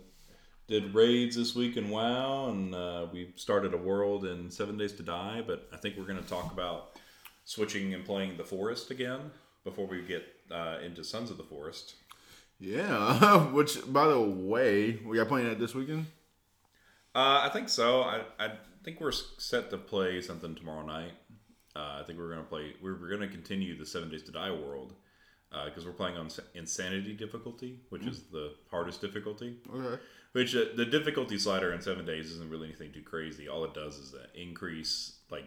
[0.67, 4.93] did raids this week in WoW, and uh, we started a world in Seven Days
[4.93, 5.43] to Die.
[5.47, 6.91] But I think we're going to talk about
[7.45, 9.31] switching and playing the Forest again
[9.63, 11.95] before we get uh, into Sons of the Forest.
[12.59, 16.05] yeah, which, by the way, we got playing that this weekend?
[17.13, 18.01] Uh, I think so.
[18.01, 18.51] I, I
[18.83, 21.13] think we're set to play something tomorrow night.
[21.75, 22.73] Uh, I think we're gonna play.
[22.81, 24.93] We're, we're gonna continue the Seven Days to Die world
[25.65, 29.57] because we're playing on Insanity difficulty, which is the hardest difficulty.
[29.73, 30.01] Okay.
[30.31, 33.49] Which uh, the difficulty slider in Seven Days isn't really anything too crazy.
[33.49, 35.43] All it does is uh, increase like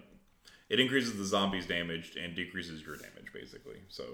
[0.69, 3.79] it increases the zombies' damage and decreases your damage basically.
[3.88, 4.05] So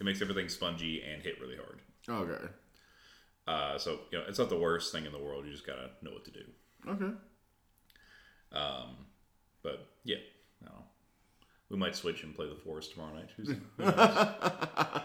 [0.00, 1.80] it makes everything spongy and hit really hard.
[2.08, 2.44] Okay.
[3.46, 5.44] Uh, so you know it's not the worst thing in the world.
[5.44, 6.44] You just gotta know what to do.
[6.88, 7.12] Okay.
[8.52, 8.96] Um,
[9.62, 10.16] but yeah,
[10.62, 10.70] no.
[11.70, 13.30] We might switch and play the Forest tomorrow night.
[13.36, 15.02] Who's, I,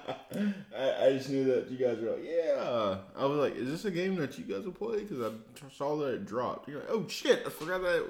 [0.78, 2.98] I just knew that you guys were like, yeah.
[3.18, 5.04] I was like, is this a game that you guys will play?
[5.04, 5.32] Because I
[5.76, 6.70] saw that it dropped.
[6.70, 8.06] You're like, oh shit, I forgot that.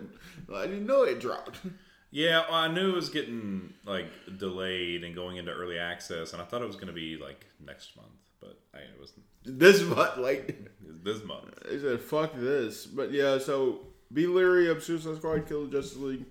[0.53, 1.59] I didn't know it dropped.
[2.11, 6.41] yeah, well, I knew it was getting like delayed and going into early access, and
[6.41, 9.23] I thought it was going to be like next month, but I, it wasn't.
[9.43, 10.69] This month, like,
[11.03, 11.53] this month.
[11.69, 12.85] they said, fuck this.
[12.85, 13.79] But yeah, so
[14.11, 16.25] be leery of Suicide Squad Kill the Justice League.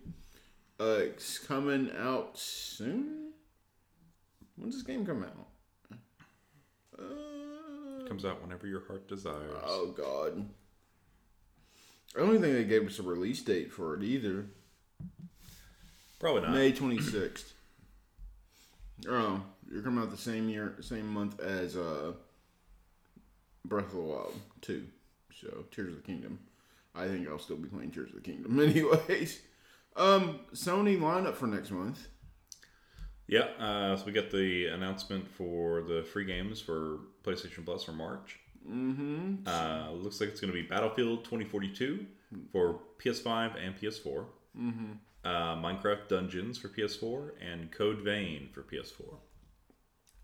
[0.81, 3.33] Uh, it's coming out soon.
[4.57, 5.49] When's this game come out?
[6.99, 9.53] Uh, Comes out whenever your heart desires.
[9.65, 10.45] oh god.
[12.17, 14.47] I don't think they gave us a release date for it either.
[16.19, 16.53] Probably not.
[16.53, 17.55] May twenty sixth.
[19.09, 22.15] Oh, you're coming out the same year, same month as uh,
[23.65, 24.87] Breath of the Wild two.
[25.41, 26.41] So Tears of the Kingdom.
[26.97, 29.41] I think I'll still be playing Tears of the Kingdom, anyways.
[29.97, 32.09] Um, Sony lineup for next month.
[33.29, 37.93] Yeah, uh, so we got the announcement for the free games for PlayStation Plus for
[37.93, 38.41] March.
[38.69, 39.47] Mm-hmm.
[39.47, 42.07] Uh, looks like it's going to be Battlefield 2042
[42.51, 44.25] for PS5 and PS4.
[44.59, 44.93] Mm-hmm.
[45.29, 49.17] Uh, Minecraft Dungeons for PS4 and Code Vein for PS4.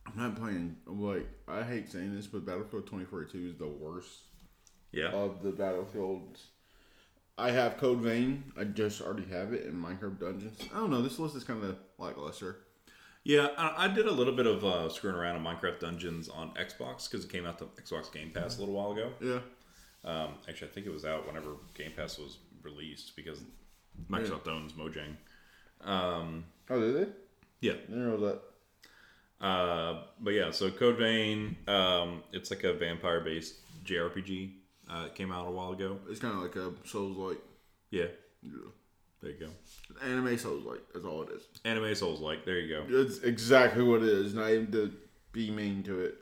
[0.07, 0.77] I'm not playing.
[0.87, 4.21] Like I hate saying this, but Battlefield 2042 is the worst
[4.93, 6.47] Yeah, of the battlefields.
[7.37, 8.45] I have Code Vein.
[8.57, 10.59] I just already have it in Minecraft Dungeons.
[10.73, 11.03] I don't know.
[11.03, 12.59] This list is kind of lackluster.
[13.25, 13.49] yeah.
[13.59, 17.11] I, I did a little bit of uh, screwing around in Minecraft Dungeons on Xbox
[17.11, 19.11] because it came out to Xbox Game Pass a little while ago.
[19.21, 19.41] Yeah.
[20.09, 23.41] Um, actually, I think it was out whenever Game Pass was released because
[24.11, 25.17] Microsoft owns Mojang.
[25.87, 27.13] Um, Oh, did they?
[27.61, 28.41] yeah, I didn't know that.
[29.45, 34.53] Uh, but yeah, so Code Vein, um, it's like a vampire based JRPG.
[34.89, 35.99] Uh, it came out a while ago.
[36.09, 37.39] It's kind of like a Souls like.
[37.91, 38.07] Yeah,
[38.43, 38.51] yeah.
[39.23, 39.49] there you go.
[40.03, 40.81] Anime Souls like.
[40.93, 41.43] That's all it is.
[41.65, 42.45] Anime Souls like.
[42.45, 43.01] There you go.
[43.01, 44.35] It's exactly what it is.
[44.35, 44.93] Not even to
[45.33, 46.15] be mean to it.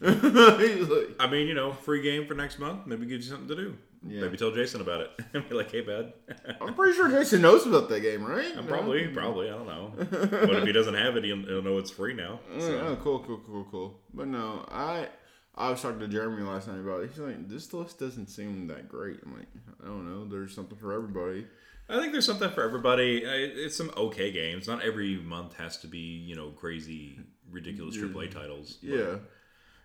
[0.00, 2.84] Like, I mean, you know, free game for next month.
[2.86, 3.76] Maybe gives you something to do.
[4.06, 4.20] Yeah.
[4.22, 5.10] Maybe tell Jason about it.
[5.32, 6.12] and be like, hey, bud.
[6.60, 8.52] I'm pretty sure Jason knows about that game, right?
[8.56, 9.48] I'm probably, probably.
[9.48, 9.92] I don't know.
[9.98, 12.40] but if he doesn't have it, he'll, he'll know it's free now.
[12.52, 12.78] Oh, yeah, So.
[12.80, 13.98] oh, cool, cool, cool, cool.
[14.12, 15.08] But no, I
[15.54, 17.10] I was talking to Jeremy last night about it.
[17.10, 19.20] He's like, this list doesn't seem that great.
[19.24, 19.46] I'm like,
[19.82, 20.28] I don't know.
[20.28, 21.46] There's something for everybody.
[21.88, 23.18] I think there's something for everybody.
[23.24, 24.66] It's some okay games.
[24.66, 27.18] Not every month has to be, you know, crazy,
[27.50, 28.78] ridiculous AAA titles.
[28.82, 29.14] But, Yeah.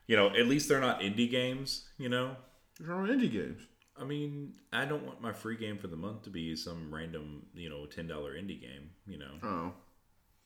[0.08, 1.88] you know, at least they're not indie games.
[1.97, 2.36] You know,
[2.82, 3.62] wrong with indie games.
[3.99, 7.45] I mean, I don't want my free game for the month to be some random,
[7.53, 8.91] you know, ten dollar indie game.
[9.07, 9.71] You know, Oh,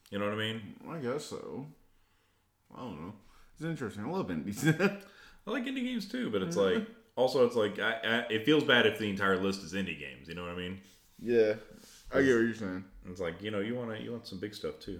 [0.09, 0.61] you know what I mean?
[0.89, 1.67] I guess so.
[2.75, 3.13] I don't know.
[3.55, 4.03] It's interesting.
[4.05, 4.65] I love indies.
[5.45, 8.63] I like indie games too, but it's like also it's like I, I, it feels
[8.63, 10.27] bad if the entire list is indie games.
[10.27, 10.79] You know what I mean?
[11.19, 11.53] yeah,
[12.11, 12.83] I get what you're saying.
[13.09, 14.99] It's like you know you want to you want some big stuff too.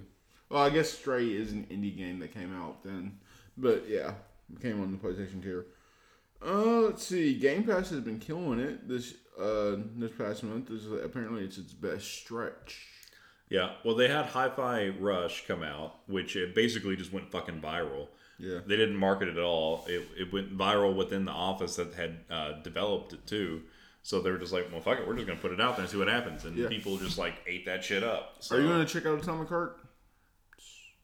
[0.50, 3.18] Well, I guess Stray is an indie game that came out then,
[3.58, 4.14] but yeah,
[4.62, 5.66] came on the PlayStation tier.
[6.46, 7.38] Uh, let's see.
[7.40, 10.68] Game Pass has been killing it this uh this past month.
[10.70, 12.88] This is, apparently it's its best stretch.
[13.50, 18.08] Yeah, well, they had Hi-Fi Rush come out, which it basically just went fucking viral.
[18.40, 18.60] Yeah.
[18.66, 19.86] They didn't market it at all.
[19.88, 23.62] It, it went viral within the office that had uh, developed it too.
[24.02, 25.84] So they were just like, well, fuck it, we're just gonna put it out there
[25.84, 26.46] and see what happens.
[26.46, 26.68] And Yeah.
[26.68, 28.38] people just like ate that shit up.
[28.40, 29.78] So, Are you going to check out Atomic Heart?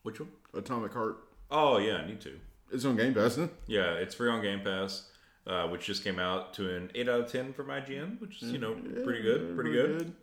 [0.03, 0.29] which one?
[0.53, 1.17] Atomic Heart.
[1.51, 2.39] Oh yeah, I need to.
[2.71, 3.31] It's on Game Pass.
[3.33, 3.51] Isn't?
[3.67, 5.09] Yeah, it's free on Game Pass,
[5.49, 8.51] uh, which just came out to an eight out of ten from IGN, which is
[8.51, 10.13] you know pretty good, pretty good.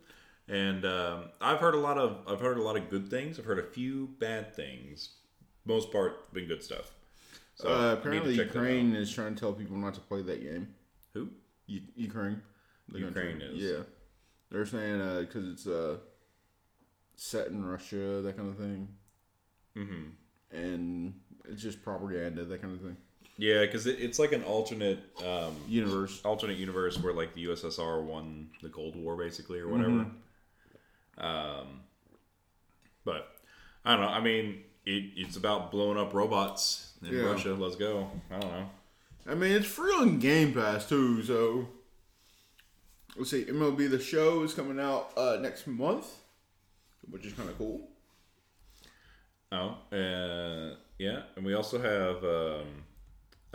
[0.49, 3.37] And um, I've heard a lot of I've heard a lot of good things.
[3.37, 5.09] I've heard a few bad things.
[5.65, 6.93] Most part, been good stuff.
[7.55, 10.21] So Uh, I need to apparently, Ukraine is trying to tell people not to play
[10.21, 10.73] that game.
[11.13, 11.29] Who?
[11.65, 12.41] U- Ukraine.
[12.89, 13.57] The Ukraine country.
[13.57, 13.63] is.
[13.71, 13.83] Yeah.
[14.49, 15.97] They're saying because it's uh,
[17.17, 18.87] set in Russia, that kind of thing,
[19.75, 20.57] Mm-hmm.
[20.57, 21.13] and
[21.49, 22.97] it's just propaganda, that kind of thing.
[23.37, 26.21] Yeah, because it, it's like an alternate um, Universe.
[26.25, 30.07] alternate universe where like the USSR won the Cold War basically or whatever.
[31.19, 31.81] Um,
[33.05, 33.27] but
[33.85, 34.09] I don't know.
[34.09, 37.23] I mean, it, it's about blowing up robots in Yeah.
[37.23, 37.53] Russia.
[37.53, 38.09] Let's go.
[38.31, 38.69] I don't know.
[39.29, 41.67] I mean, it's free on Game Pass too, so
[43.17, 43.43] let's see.
[43.45, 46.07] MLB The Show is coming out uh, next month,
[47.09, 47.87] which is kind of cool.
[49.51, 52.83] Oh, uh, yeah, and we also have um,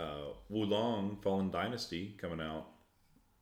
[0.03, 2.67] uh, Wo Long Fallen Dynasty coming out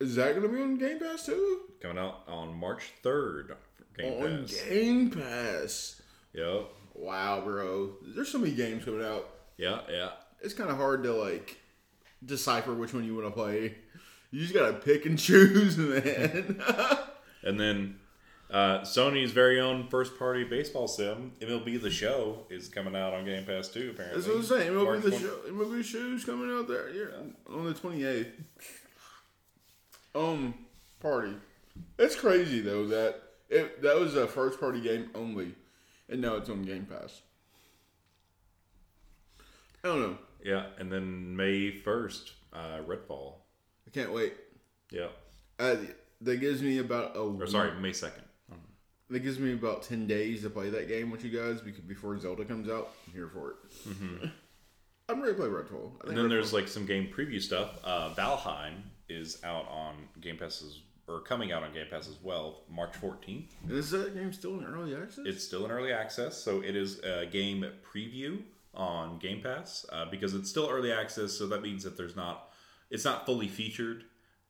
[0.01, 1.61] Is that going to be on Game Pass too?
[1.81, 3.57] coming out on March third.
[3.97, 4.61] Game on Pass.
[4.69, 6.03] Game Pass.
[6.35, 6.67] Yep.
[6.95, 7.95] Wow, bro.
[8.15, 9.29] There's so many games coming out.
[9.57, 10.11] Yeah, yeah.
[10.43, 11.59] It's kind of hard to like
[12.25, 13.75] decipher which one you want to play.
[14.31, 16.63] You just gotta pick and choose, man.
[17.43, 17.99] And then
[18.51, 23.25] Uh, Sony's very own first party baseball sim, MLB The Show, is coming out on
[23.25, 24.21] Game Pass too, apparently.
[24.21, 24.73] That's what I'm saying.
[24.73, 28.33] MLB March the 20 show, MLB The show's coming out there yeah, on the 28th.
[30.15, 30.55] Um,
[30.99, 31.35] party.
[31.99, 35.55] It's crazy though that it that was a first party game only,
[36.09, 37.23] and now it's on Game Pass.
[39.85, 40.19] I don't know.
[40.45, 43.35] Yeah, and then May 1st, uh, Redfall.
[43.87, 44.35] I can't wait.
[44.91, 45.09] Yeah.
[45.59, 45.77] Uh,
[46.23, 48.23] that gives me about a Or sorry, May 2nd.
[49.11, 52.17] That gives me about ten days to play that game with you guys because before
[52.19, 54.31] Zelda comes out, I'm here for it.
[55.09, 55.91] I'm ready to play Redfall.
[56.03, 56.09] I Mm-hmm.
[56.11, 57.79] And then there's Redfall- like some game preview stuff.
[57.83, 58.75] Uh, Valheim
[59.09, 62.93] is out on Game Pass as, or coming out on Game Pass as well, March
[62.93, 63.49] 14th.
[63.69, 65.25] Is that game still in early access?
[65.27, 68.41] It's still in early access, so it is a game preview
[68.73, 71.33] on Game Pass uh, because it's still early access.
[71.33, 72.51] So that means that there's not,
[72.91, 74.05] it's not fully featured,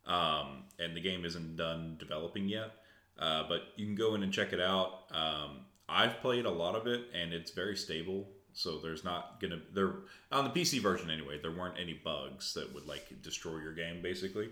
[0.07, 2.73] um, and the game isn't done developing yet.
[3.20, 5.02] Uh, but you can go in and check it out.
[5.12, 8.28] Um, I've played a lot of it, and it's very stable.
[8.52, 9.94] So there's not gonna there
[10.33, 11.38] on the PC version anyway.
[11.40, 14.02] There weren't any bugs that would like destroy your game.
[14.02, 14.48] Basically,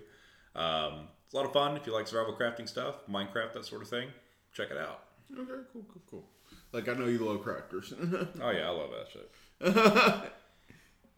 [0.54, 3.83] um, it's a lot of fun if you like survival crafting stuff, Minecraft, that sort
[3.83, 4.09] of thing.
[4.52, 5.04] Check it out.
[5.33, 6.28] okay, cool, cool, cool.
[6.72, 7.92] Like I know you love crafters.
[8.42, 10.33] Oh yeah, I love that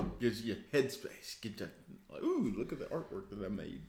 [0.05, 0.21] shit.
[0.21, 1.41] Gives you headspace.
[1.41, 1.71] Get that.
[2.11, 3.83] Like, ooh, look at the artwork that I made.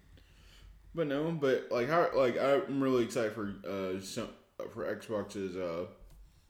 [0.93, 4.29] But no, but like how like I'm really excited for uh some
[4.71, 5.85] for Xbox's uh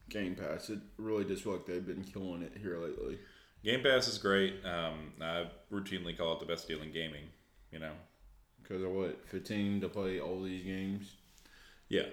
[0.10, 0.70] Game Pass.
[0.70, 3.18] It really does feel like they've been killing it here lately.
[3.64, 4.56] Game Pass is great.
[4.66, 7.24] Um, I routinely call it the best deal in gaming.
[7.72, 7.94] You know.
[8.62, 11.16] Because of what, 15 to play all these games?
[11.90, 12.06] Yeah.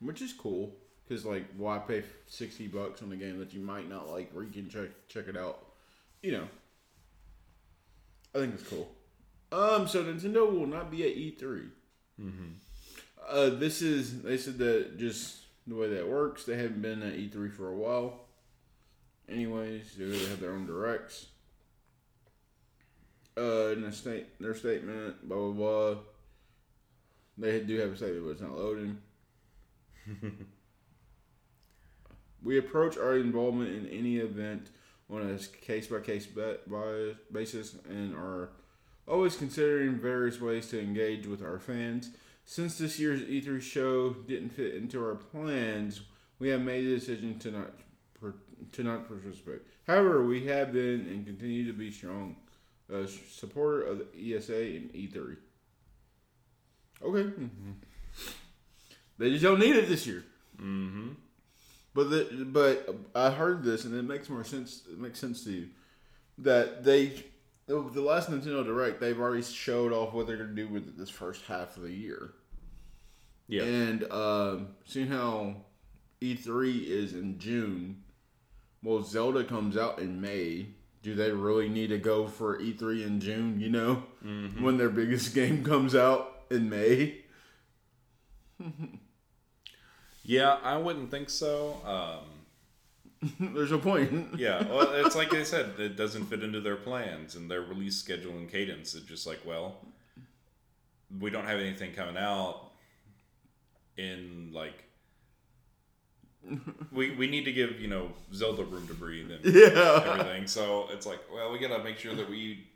[0.00, 0.74] Which is cool.
[1.06, 4.44] Because, like, why pay 60 bucks on a game that you might not like where
[4.44, 5.64] you can check check it out?
[6.22, 6.48] You know.
[8.34, 8.88] I think it's cool.
[9.52, 11.68] Um, so Nintendo will not be at E3.
[12.20, 12.48] Mm-hmm.
[13.28, 17.14] Uh, this is, they said that just the way that works, they haven't been at
[17.14, 18.26] E3 for a while.
[19.28, 21.26] Anyways, they have their own directs.
[23.38, 26.00] Uh, in their, state, their statement, blah, blah, blah.
[27.38, 28.98] They do have a statement, but it's not loading.
[32.42, 34.70] we approach our involvement in any event
[35.08, 36.26] on a case by case
[37.32, 38.50] basis and are
[39.10, 42.10] always considering various ways to engage with our fans.
[42.44, 46.00] Since this year's E3 show didn't fit into our plans,
[46.38, 47.70] we have made the decision to not
[48.20, 48.34] per-
[48.72, 49.62] to not participate.
[49.86, 52.36] However, we have been and continue to be strong
[52.92, 55.36] uh, supporter of the ESA and E3.
[57.02, 57.32] Okay,
[59.18, 60.24] they just don't need it this year.
[60.56, 61.10] Mm-hmm.
[61.94, 64.82] But the, but I heard this and it makes more sense.
[64.90, 65.68] It makes sense to you
[66.38, 67.24] that they
[67.70, 70.98] the the last Nintendo Direct they've already showed off what they're going to do with
[70.98, 72.32] this first half of the year.
[73.46, 73.62] Yeah.
[73.62, 75.56] And um, seeing how
[76.20, 78.02] E3 is in June,
[78.82, 80.66] well, Zelda comes out in May.
[81.02, 83.60] Do they really need to go for E3 in June?
[83.60, 84.02] You know,
[84.60, 87.20] when their biggest game comes out in May.
[90.22, 91.80] Yeah, I wouldn't think so.
[91.84, 92.29] Um,
[93.40, 94.38] There's no point.
[94.38, 97.96] yeah, well, it's like I said, it doesn't fit into their plans and their release
[97.96, 98.94] schedule and cadence.
[98.94, 99.76] It's just like, well,
[101.20, 102.70] we don't have anything coming out
[103.96, 104.84] in like.
[106.90, 110.02] We, we need to give you know Zelda room to breathe and Yeah.
[110.06, 110.46] everything.
[110.46, 112.66] So it's like, well, we gotta make sure that we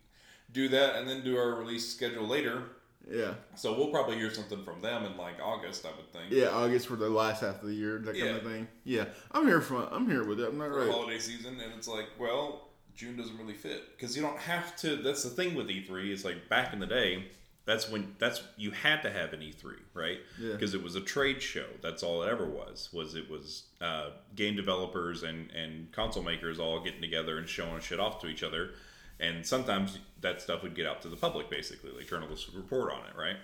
[0.52, 2.62] do that and then do our release schedule later.
[3.10, 3.34] Yeah.
[3.54, 6.30] So we'll probably hear something from them in like August, I would think.
[6.30, 8.68] Yeah, August for the last half of the year, that kind of thing.
[8.84, 9.88] Yeah, I'm here for.
[9.92, 10.48] I'm here with it.
[10.48, 10.90] I'm not for right.
[10.90, 14.96] holiday season, and it's like, well, June doesn't really fit because you don't have to.
[14.96, 17.26] That's the thing with E3 is like back in the day,
[17.66, 20.18] that's when that's you had to have an E3, right?
[20.40, 20.52] Yeah.
[20.52, 21.66] Because it was a trade show.
[21.82, 22.90] That's all it ever was.
[22.92, 27.80] Was it was uh, game developers and and console makers all getting together and showing
[27.80, 28.72] shit off to each other,
[29.20, 32.92] and sometimes that stuff would get out to the public, basically, like journalists would report
[32.92, 33.36] on it, right?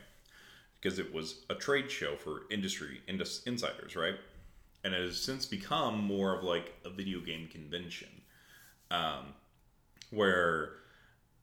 [0.80, 4.14] Because it was a trade show for industry indus- insiders, right?
[4.82, 8.08] And it has since become more of like a video game convention
[8.90, 9.34] um,
[10.10, 10.72] where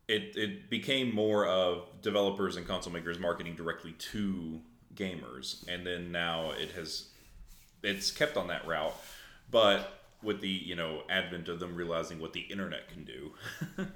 [0.08, 4.62] it, it became more of developers and console makers marketing directly to
[4.96, 7.10] gamers and then now it has
[7.84, 8.96] it's kept on that route
[9.52, 13.32] but with the you know advent of them realizing what the internet can do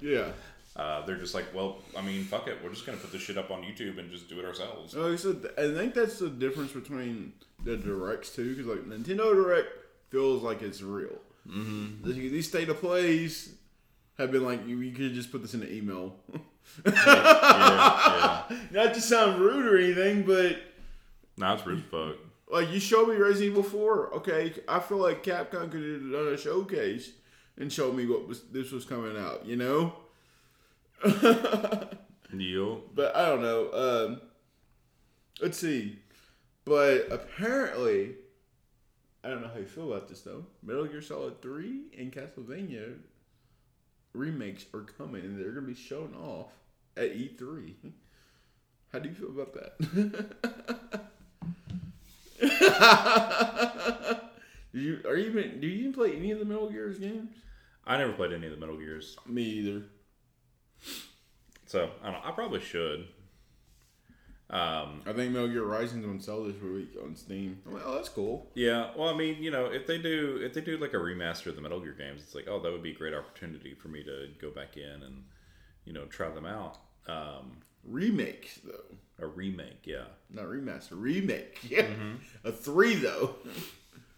[0.00, 0.28] Yeah.
[0.76, 3.36] uh, they're just like well i mean fuck it we're just gonna put this shit
[3.36, 6.28] up on youtube and just do it ourselves Like I said, I think that's the
[6.30, 7.32] difference between
[7.64, 9.68] the directs too, because like Nintendo Direct
[10.10, 11.16] feels like it's real.
[11.48, 12.10] Mm-hmm.
[12.10, 13.54] These state of plays
[14.18, 16.14] have been like you, you could just put this in an email.
[16.86, 16.92] yeah,
[18.50, 18.56] yeah.
[18.72, 20.60] Not to sound rude or anything, but
[21.36, 22.16] Nah, it's rude as fuck
[22.52, 24.14] Like you showed me Resident Evil Four.
[24.16, 27.12] Okay, I feel like Capcom could have done a showcase
[27.56, 29.46] and showed me what was this was coming out.
[29.46, 29.96] You know.
[32.34, 33.72] You But I don't know.
[33.72, 34.20] Um,
[35.42, 35.98] let's see.
[36.64, 38.14] But apparently,
[39.22, 40.46] I don't know how you feel about this though.
[40.62, 42.94] Metal Gear Solid Three and Castlevania
[44.14, 46.52] remakes are coming, and they're gonna be shown off
[46.96, 47.74] at E3.
[48.92, 50.78] How do you feel about that?
[52.42, 52.48] do
[54.80, 57.30] you are you even do you even play any of the Metal Gears games?
[57.86, 59.82] I never played any of the Metal Gears, Me either.
[61.66, 62.22] so I don't.
[62.22, 62.28] know.
[62.28, 63.06] I probably should.
[64.50, 67.58] Um, I think Metal Gear Rising's on sale this week on Steam.
[67.66, 68.50] I'm like, oh, that's cool.
[68.54, 68.90] yeah.
[68.96, 71.56] Well, I mean, you know, if they do, if they do like a remaster of
[71.56, 74.04] the Metal Gear games, it's like, oh, that would be a great opportunity for me
[74.04, 75.24] to go back in and,
[75.86, 76.76] you know, try them out.
[77.08, 78.96] Um, Remakes though.
[79.18, 81.58] a remake, yeah, Not remaster, remake.
[81.68, 81.86] Yeah.
[82.44, 83.34] A three though.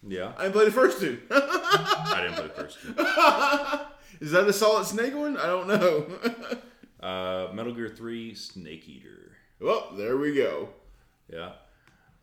[0.07, 0.33] yeah.
[0.37, 1.18] I didn't play the first two.
[1.31, 2.94] I didn't play the first two.
[4.24, 5.37] Is that the Solid Snake one?
[5.37, 6.07] I don't know.
[7.03, 9.33] Uh, Metal Gear Three, Snake Eater.
[9.61, 10.68] well, there we go.
[11.33, 11.53] Yeah.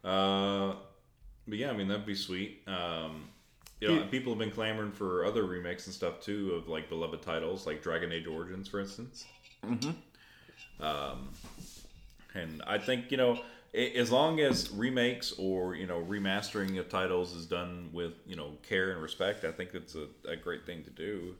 [0.03, 0.75] Uh,
[1.47, 2.61] but yeah, I mean that'd be sweet.
[2.67, 3.27] Um,
[3.79, 7.21] you know, people have been clamoring for other remakes and stuff too of like beloved
[7.23, 9.25] titles, like Dragon Age Origins, for instance.
[9.65, 9.91] Mm-hmm.
[10.79, 11.29] Um,
[12.33, 13.39] and I think you know,
[13.73, 18.51] as long as remakes or you know remastering of titles is done with you know
[18.67, 21.35] care and respect, I think it's a, a great thing to do.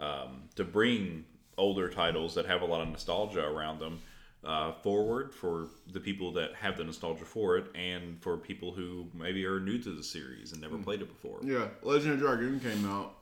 [0.00, 1.24] Um, to bring
[1.56, 4.00] older titles that have a lot of nostalgia around them
[4.44, 9.06] uh, forward for the people that have the nostalgia for it, and for people who
[9.12, 11.40] maybe are new to the series and never played it before.
[11.42, 13.14] Yeah, Legend of Dragoon came out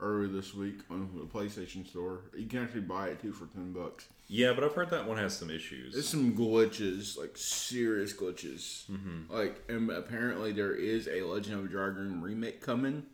[0.00, 2.20] earlier this week on the PlayStation Store.
[2.36, 4.06] You can actually buy it too for ten bucks.
[4.30, 5.94] Yeah, but I've heard that one has some issues.
[5.94, 8.84] There's some glitches, like serious glitches.
[8.90, 9.32] Mm-hmm.
[9.32, 13.04] Like, and apparently there is a Legend of Dragoon remake coming.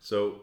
[0.00, 0.42] So,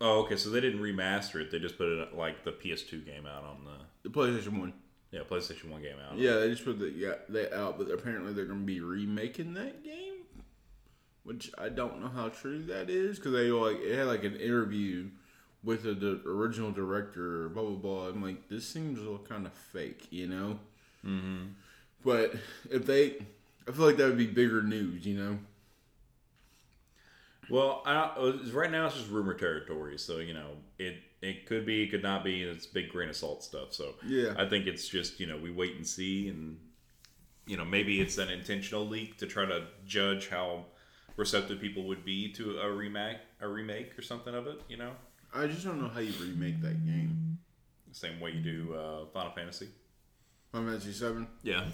[0.00, 0.36] oh, okay.
[0.36, 3.64] So they didn't remaster it; they just put it like the PS2 game out on
[3.64, 4.72] the The PlayStation One.
[5.10, 6.16] yeah PlayStation One game out.
[6.16, 9.54] Yeah, they just put the yeah they out, but apparently they're going to be remaking
[9.54, 10.22] that game,
[11.24, 14.36] which I don't know how true that is because they like it had like an
[14.36, 15.08] interview
[15.66, 18.08] with the, the original director, blah blah blah.
[18.08, 20.58] I'm like, this seems a little kind of fake, you know.
[21.04, 21.48] Mm-hmm.
[22.04, 22.36] But
[22.70, 23.16] if they,
[23.68, 25.38] I feel like that would be bigger news, you know.
[27.50, 31.02] Well, I, right now it's just rumor territory, so you know it.
[31.22, 32.42] It could be, it could not be.
[32.42, 33.72] It's big grain of salt stuff.
[33.72, 34.34] So Yeah.
[34.36, 36.58] I think it's just you know we wait and see, and
[37.46, 40.66] you know maybe it's an intentional leak to try to judge how
[41.16, 44.60] receptive people would be to a remake, a remake or something of it.
[44.68, 44.92] You know,
[45.36, 47.38] I just don't know how you remake that game.
[47.92, 49.68] same way you do uh, Final Fantasy.
[50.52, 51.26] Final Fantasy Seven.
[51.42, 51.64] Yeah.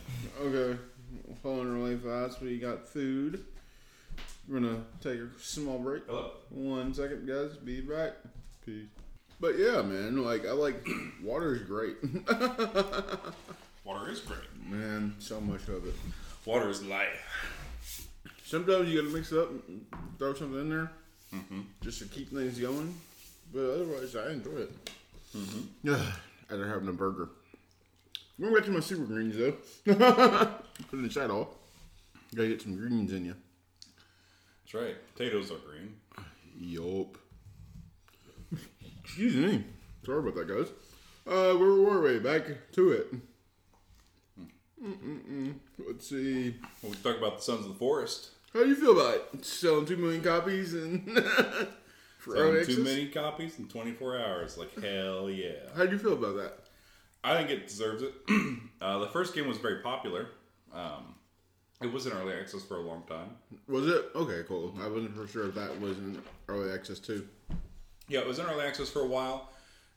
[0.40, 0.78] Okay,
[1.42, 2.40] following really fast.
[2.40, 3.44] We got food.
[4.48, 6.02] We're gonna take a small break.
[6.06, 6.32] Hello.
[6.50, 7.56] One second, guys.
[7.56, 8.12] Be right.
[8.66, 8.86] Peace.
[9.40, 10.84] But yeah, man, like I like
[11.22, 11.96] water is great.
[13.84, 14.38] Water is great.
[14.70, 15.94] man, so much of it.
[16.44, 18.08] Water is life.
[18.44, 19.84] Sometimes you gotta mix it up and
[20.18, 20.90] throw something in there
[21.82, 22.94] just to keep things going.
[23.52, 24.72] But otherwise, I enjoy it.
[25.82, 26.00] Yeah,
[26.50, 27.30] after having a burger.
[28.38, 29.52] I'm gonna get to my super greens though.
[29.84, 31.48] Put in the chat off.
[32.34, 33.34] Gotta get some greens in you.
[34.64, 34.96] That's right.
[35.14, 35.94] Potatoes are green.
[36.58, 37.18] Yup.
[39.04, 39.64] Excuse me.
[40.04, 40.68] Sorry about that, guys.
[41.26, 42.18] Uh, where were we?
[42.18, 43.14] Back to it.
[44.82, 45.54] Mm-mm-mm.
[45.86, 46.56] Let's see.
[46.82, 48.30] Well, we talk about the Sons of the Forest.
[48.52, 49.44] How do you feel about it?
[49.44, 51.06] Selling two million copies and
[52.24, 54.58] Selling too many copies in 24 hours.
[54.58, 55.68] Like, hell yeah.
[55.76, 56.58] How do you feel about that?
[57.24, 58.12] I think it deserves it.
[58.80, 60.28] uh, the first game was very popular.
[60.72, 61.14] Um,
[61.80, 63.30] it was in early access for a long time.
[63.68, 64.42] Was it okay?
[64.46, 64.74] Cool.
[64.80, 67.26] I wasn't for sure if that was in early access too.
[68.08, 69.50] Yeah, it was in early access for a while.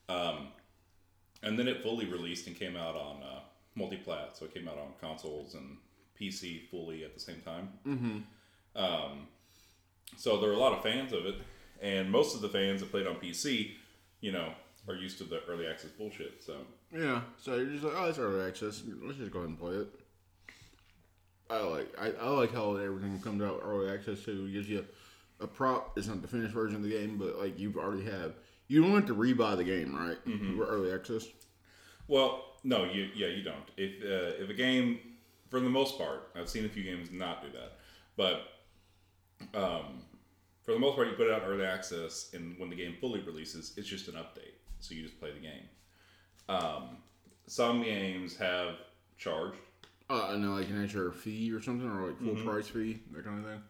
[0.09, 0.49] Um,
[1.43, 3.39] and then it fully released and came out on uh,
[3.75, 4.35] multi-plat.
[4.37, 5.77] So it came out on consoles and
[6.19, 7.69] PC fully at the same time.
[7.85, 8.17] Mm-hmm.
[8.75, 9.27] Um,
[10.17, 11.35] so there are a lot of fans of it.
[11.85, 13.73] And most of the fans that played on PC,
[14.19, 14.53] you know,
[14.87, 16.43] are used to the early access bullshit.
[16.43, 16.57] So
[16.91, 17.21] Yeah.
[17.39, 18.81] So you're just like, oh, it's early access.
[19.03, 19.87] Let's just go ahead and play it.
[21.47, 24.47] I like I, I like how everything comes out early access too.
[24.49, 24.83] It gives you
[25.39, 25.95] a, a prop.
[25.95, 28.33] It's not the finished version of the game, but like you already have.
[28.67, 30.17] You don't have to rebuy the game, right?
[30.57, 31.27] We're early access.
[32.07, 33.69] Well, no, you yeah, you don't.
[33.77, 34.99] If uh, if a game,
[35.51, 37.73] for the most part, I've seen a few games not do that,
[38.17, 38.41] but
[39.53, 40.01] um,
[40.65, 42.95] for the most part, you put it out in early access, and when the game
[42.99, 44.53] fully releases, it's just an update.
[44.79, 45.63] So you just play the game.
[46.49, 46.97] Um,
[47.47, 48.75] some games have
[49.17, 49.57] charged,
[50.09, 53.23] Uh, I know, like an extra fee or something, or like full price fee, that
[53.25, 53.61] kind of thing.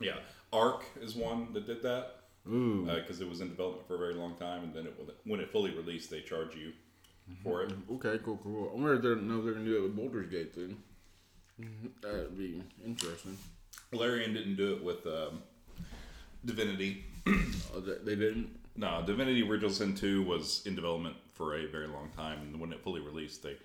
[0.00, 0.18] Yeah,
[0.52, 4.14] ARK is one that did that Ooh, because it was in development for a very
[4.14, 4.94] long time, and then it
[5.24, 6.72] when it fully released, they charge you
[7.42, 7.72] for it.
[7.92, 8.70] okay, cool, cool.
[8.72, 10.76] I wonder if they know if they're gonna do it with Baldur's Gate then.
[12.00, 13.36] That'd be interesting.
[13.92, 15.42] Larian didn't do it with um,
[16.44, 17.04] Divinity.
[17.76, 18.48] Oh, they, didn't.
[18.76, 22.72] No, Divinity Original Sin 2 was in development for a very long time, and when
[22.72, 23.56] it fully released, they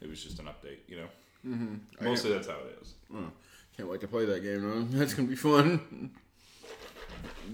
[0.00, 0.78] it was just an update.
[0.86, 1.06] You know,
[1.46, 2.04] mm-hmm.
[2.04, 2.94] mostly that's how it is.
[3.14, 3.30] Oh,
[3.76, 4.82] can't wait to play that game though.
[4.98, 6.10] That's gonna be fun.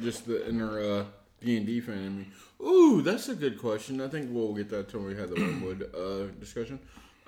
[0.03, 1.05] Just the inner uh,
[1.43, 2.27] D and D fan in me.
[2.63, 4.01] Ooh, that's a good question.
[4.01, 6.79] I think we'll get that till we have the Wormwood uh, discussion.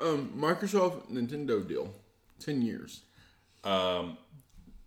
[0.00, 1.92] Um, Microsoft Nintendo deal,
[2.38, 3.02] ten years.
[3.64, 4.16] Um,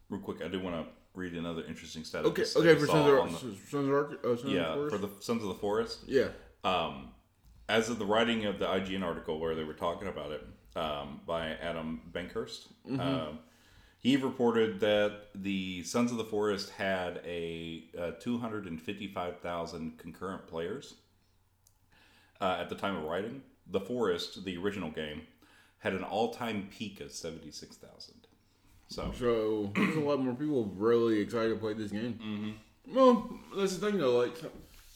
[0.10, 2.26] real quick, I do want to read another interesting stat.
[2.26, 4.96] Okay, okay for Sons of, the- Sons of uh, Sons of yeah, Forest?
[4.96, 6.00] for the Sons of the Forest.
[6.08, 6.28] yeah.
[6.64, 7.10] Um,
[7.68, 10.46] as of the writing of the IGN article where they were talking about it
[10.76, 12.68] um, by Adam Bankhurst,
[13.00, 13.40] um,
[14.00, 20.96] he reported that the Sons of the Forest had a, uh 255,000 concurrent players
[22.42, 23.44] uh, at the time of writing.
[23.68, 25.22] The Forest, the original game,
[25.80, 28.19] had an all-time peak of 76,000.
[28.90, 32.20] So So there's a lot more people really excited to play this game.
[32.22, 32.96] Mm-hmm.
[32.96, 34.18] Well, that's the thing though.
[34.18, 34.36] Like,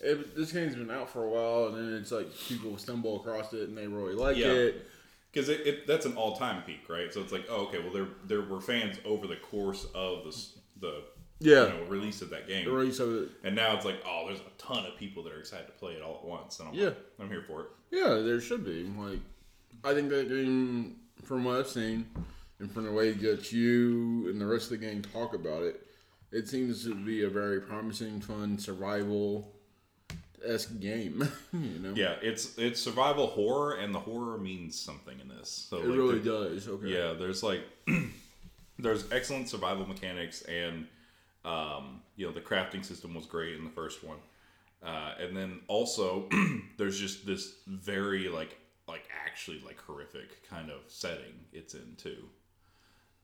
[0.01, 3.53] if this game's been out for a while, and then it's like people stumble across
[3.53, 4.47] it and they really like Yeah.
[4.51, 4.87] it.
[5.31, 7.13] because it, it that's an all-time peak, right?
[7.13, 10.45] So it's like, oh, okay, well, there there were fans over the course of the
[10.79, 11.03] the
[11.39, 11.63] Yeah.
[11.73, 12.65] you know, release of that game.
[12.65, 13.29] The release of it.
[13.43, 15.93] And now it's like, oh, there's a ton of people that are excited to play
[15.93, 16.85] it all at once, and I'm Yeah.
[16.87, 17.67] like, I'm here for it.
[17.91, 18.83] Yeah, there should be.
[18.97, 19.19] Like,
[19.83, 22.07] I think that game, from what I've seen,
[22.63, 25.85] and from the way that you and the rest of the gang talk about it,
[26.31, 29.51] it seems to be a very promising, fun survival
[30.45, 31.27] esque game.
[31.53, 35.67] you know, Yeah, it's it's survival horror, and the horror means something in this.
[35.69, 36.67] So it like, really the- does.
[36.69, 36.87] Okay.
[36.87, 37.63] Yeah, there's like
[38.79, 40.87] there's excellent survival mechanics, and
[41.43, 44.19] um, you know the crafting system was great in the first one,
[44.81, 46.29] uh, and then also
[46.77, 48.57] there's just this very like
[48.87, 52.23] like actually like horrific kind of setting it's in too.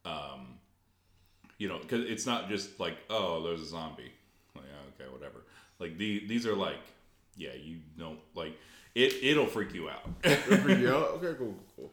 [0.05, 0.59] Um,
[1.57, 4.11] you know, because it's not just like oh there's a zombie,
[4.55, 5.43] like okay whatever.
[5.79, 6.81] Like the these are like
[7.35, 8.57] yeah you don't like
[8.95, 10.07] it it'll freak you out.
[10.23, 10.37] yeah.
[10.45, 11.35] Okay.
[11.37, 11.55] Cool.
[11.75, 11.91] Cool.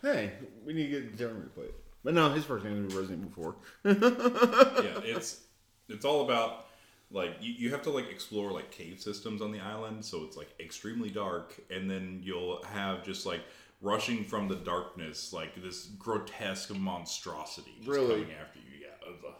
[0.00, 0.32] Hey,
[0.64, 1.74] we need to get Jeremy to play it.
[2.04, 3.54] But no, his first game was Resident Evil
[3.84, 3.94] 4.
[4.82, 5.40] yeah, it's
[5.88, 6.66] it's all about
[7.10, 10.36] like you, you have to like explore like cave systems on the island, so it's
[10.36, 13.42] like extremely dark, and then you'll have just like
[13.82, 18.22] rushing from the darkness, like this grotesque monstrosity just Really?
[18.22, 18.80] coming after you.
[18.80, 19.32] Yeah, it's, uh,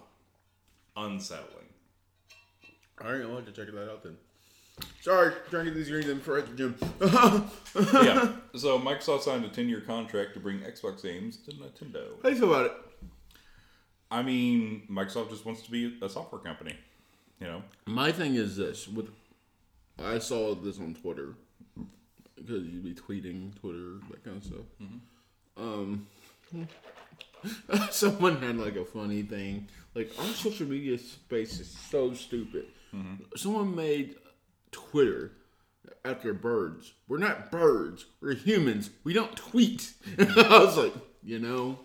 [0.96, 1.66] unsettling.
[3.02, 4.16] All right, I'll have to check that out then.
[5.00, 6.74] Sorry, trying to get these greens in for the gym.
[8.04, 8.32] yeah.
[8.56, 12.16] So Microsoft signed a ten year contract to bring Xbox games to Nintendo.
[12.22, 12.72] How do you feel about it?
[14.10, 16.74] I mean, Microsoft just wants to be a software company.
[17.40, 17.62] You know.
[17.86, 19.08] My thing is this: with
[20.02, 21.34] I saw this on Twitter
[22.44, 24.66] because you'd be tweeting Twitter that kind of stuff.
[25.56, 26.06] Um,
[27.90, 29.68] someone had like a funny thing.
[29.94, 32.66] Like our social media space is so stupid.
[33.36, 34.16] Someone made
[34.70, 35.32] Twitter
[36.04, 36.92] after birds.
[37.08, 38.06] We're not birds.
[38.20, 38.90] We're humans.
[39.04, 39.92] We don't tweet.
[40.18, 41.78] I was like, you know,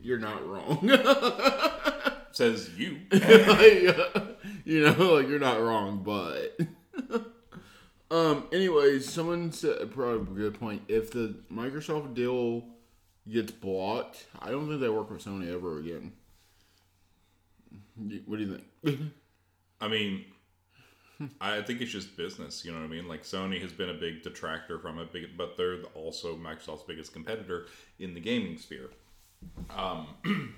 [0.00, 0.88] you're not wrong.
[2.32, 3.00] Says you.
[3.12, 4.20] like, uh,
[4.64, 6.58] you know, like you're not wrong, but
[8.14, 8.44] um.
[8.52, 10.82] Anyways, someone said probably a good point.
[10.88, 12.64] If the Microsoft deal
[13.30, 16.12] gets blocked, I don't think they work with Sony ever again.
[18.26, 19.00] What do you think?
[19.80, 20.24] I mean,
[21.40, 22.64] I think it's just business.
[22.64, 23.08] You know what I mean?
[23.08, 27.12] Like Sony has been a big detractor from it, big- but they're also Microsoft's biggest
[27.12, 27.66] competitor
[27.98, 28.90] in the gaming sphere.
[29.76, 30.08] Um,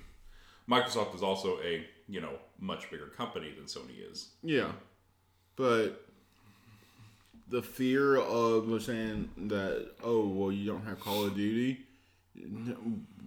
[0.69, 4.29] Microsoft is also a you know much bigger company than Sony is.
[4.43, 4.71] Yeah,
[5.55, 6.06] but
[7.49, 11.79] the fear of saying that oh well you don't have Call of Duty.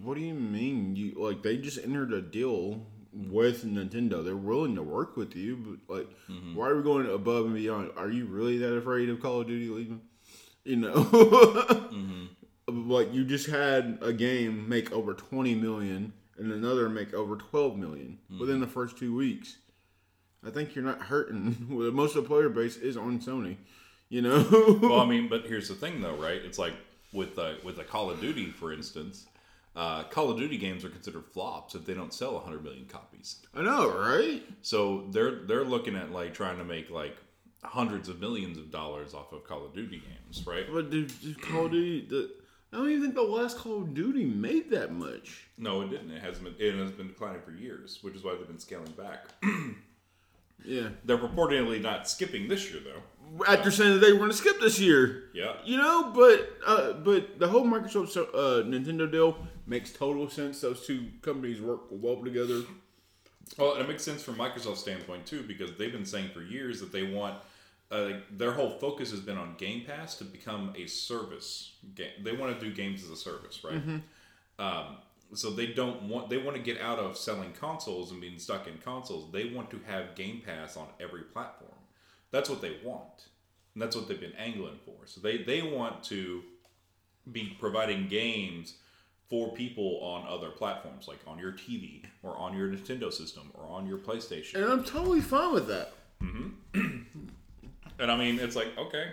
[0.02, 0.96] What do you mean?
[0.96, 4.24] You like they just entered a deal with Nintendo.
[4.24, 5.56] They're willing to work with you,
[5.86, 6.54] but like, mm-hmm.
[6.54, 7.90] why are we going above and beyond?
[7.96, 10.00] Are you really that afraid of Call of Duty leaving?
[10.64, 12.26] You know, mm-hmm.
[12.90, 17.76] like you just had a game make over twenty million and another make over twelve
[17.76, 18.60] million within mm-hmm.
[18.60, 19.56] the first two weeks.
[20.46, 21.66] I think you're not hurting.
[21.94, 23.56] Most of the player base is on Sony.
[24.10, 24.78] You know.
[24.82, 26.42] well, I mean, but here's the thing, though, right?
[26.44, 26.74] It's like
[27.12, 29.26] with uh, with a Call of Duty, for instance.
[29.76, 33.36] Uh, Call of Duty games are considered flops if they don't sell 100 million copies.
[33.54, 34.42] I know, right?
[34.62, 37.16] So they're they're looking at like trying to make like
[37.62, 40.66] hundreds of millions of dollars off of Call of Duty games, right?
[40.70, 42.30] But dude, dude, Call of Duty, the
[42.72, 45.46] I don't even think the last Call of Duty made that much.
[45.56, 46.10] No, it didn't.
[46.10, 46.54] It hasn't been.
[46.58, 49.26] It has been declining for years, which is why they've been scaling back.
[50.64, 50.88] Yeah.
[51.04, 53.00] They're reportedly not skipping this year, though.
[53.46, 55.24] After saying that they were going to skip this year.
[55.32, 55.54] Yeah.
[55.64, 60.60] You know, but uh, but the whole Microsoft uh, Nintendo deal makes total sense.
[60.60, 62.62] Those two companies work well together.
[63.58, 66.80] Well, and it makes sense from Microsoft's standpoint too, because they've been saying for years
[66.80, 67.36] that they want
[67.90, 71.72] uh, their whole focus has been on Game Pass to become a service.
[71.94, 72.10] Game.
[72.22, 73.74] They want to do games as a service, right?
[74.58, 74.96] Um,
[75.34, 78.66] so they don't want they want to get out of selling consoles and being stuck
[78.66, 79.30] in consoles.
[79.32, 81.72] They want to have Game Pass on every platform.
[82.30, 83.26] That's what they want,
[83.74, 85.06] and that's what they've been angling for.
[85.06, 86.42] So they they want to
[87.30, 88.74] be providing games
[89.28, 93.64] for people on other platforms, like on your TV or on your Nintendo system or
[93.68, 94.56] on your PlayStation.
[94.56, 95.92] And I'm totally fine with that.
[96.20, 96.96] Mm-hmm.
[98.00, 99.12] And I mean, it's like okay,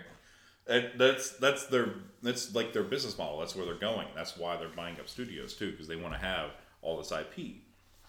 [0.66, 1.90] and that's that's their
[2.22, 3.38] that's like their business model.
[3.38, 4.08] That's where they're going.
[4.16, 7.56] That's why they're buying up studios too, because they want to have all this IP.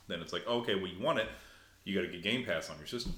[0.07, 1.27] Then it's like okay, well you want it,
[1.83, 3.13] you got to get Game Pass on your system,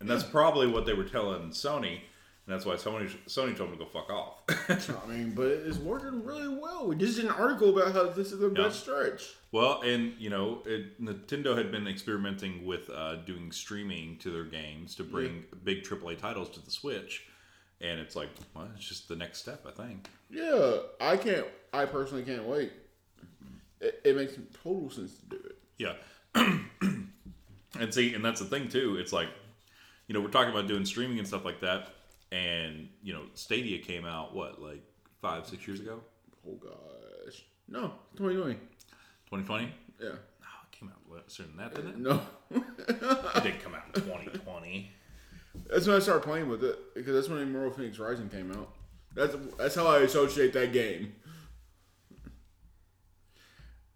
[0.00, 2.00] and that's probably what they were telling Sony,
[2.46, 4.42] and that's why Sony Sony told them to go fuck off.
[5.04, 6.88] I mean, but it's working really well.
[6.88, 9.22] We just did an article about how this is their best stretch.
[9.52, 14.44] Well, and you know, it, Nintendo had been experimenting with uh, doing streaming to their
[14.44, 17.26] games to bring big AAA titles to the Switch,
[17.80, 20.08] and it's like, well, it's just the next step, I think.
[20.30, 21.46] Yeah, I can't.
[21.72, 22.72] I personally can't wait.
[23.80, 25.58] It, it makes total sense to do it.
[25.78, 25.94] Yeah,
[27.78, 28.96] and see, and that's the thing too.
[28.98, 29.28] It's like,
[30.10, 31.90] you know, we're talking about doing streaming and stuff like that,
[32.32, 34.82] and you know, Stadia came out what like
[35.22, 36.00] five, six years ago,
[36.44, 38.54] Oh gosh, no, 2020.
[38.54, 39.72] 2020.
[40.00, 41.98] Yeah, No, it came out sooner than that, didn't it?
[41.98, 42.20] no.
[43.36, 44.90] It did come out in 2020.
[45.68, 48.68] That's when I started playing with it because that's when Immortal Fenyx Rising came out.
[49.14, 51.14] That's that's how I associate that game.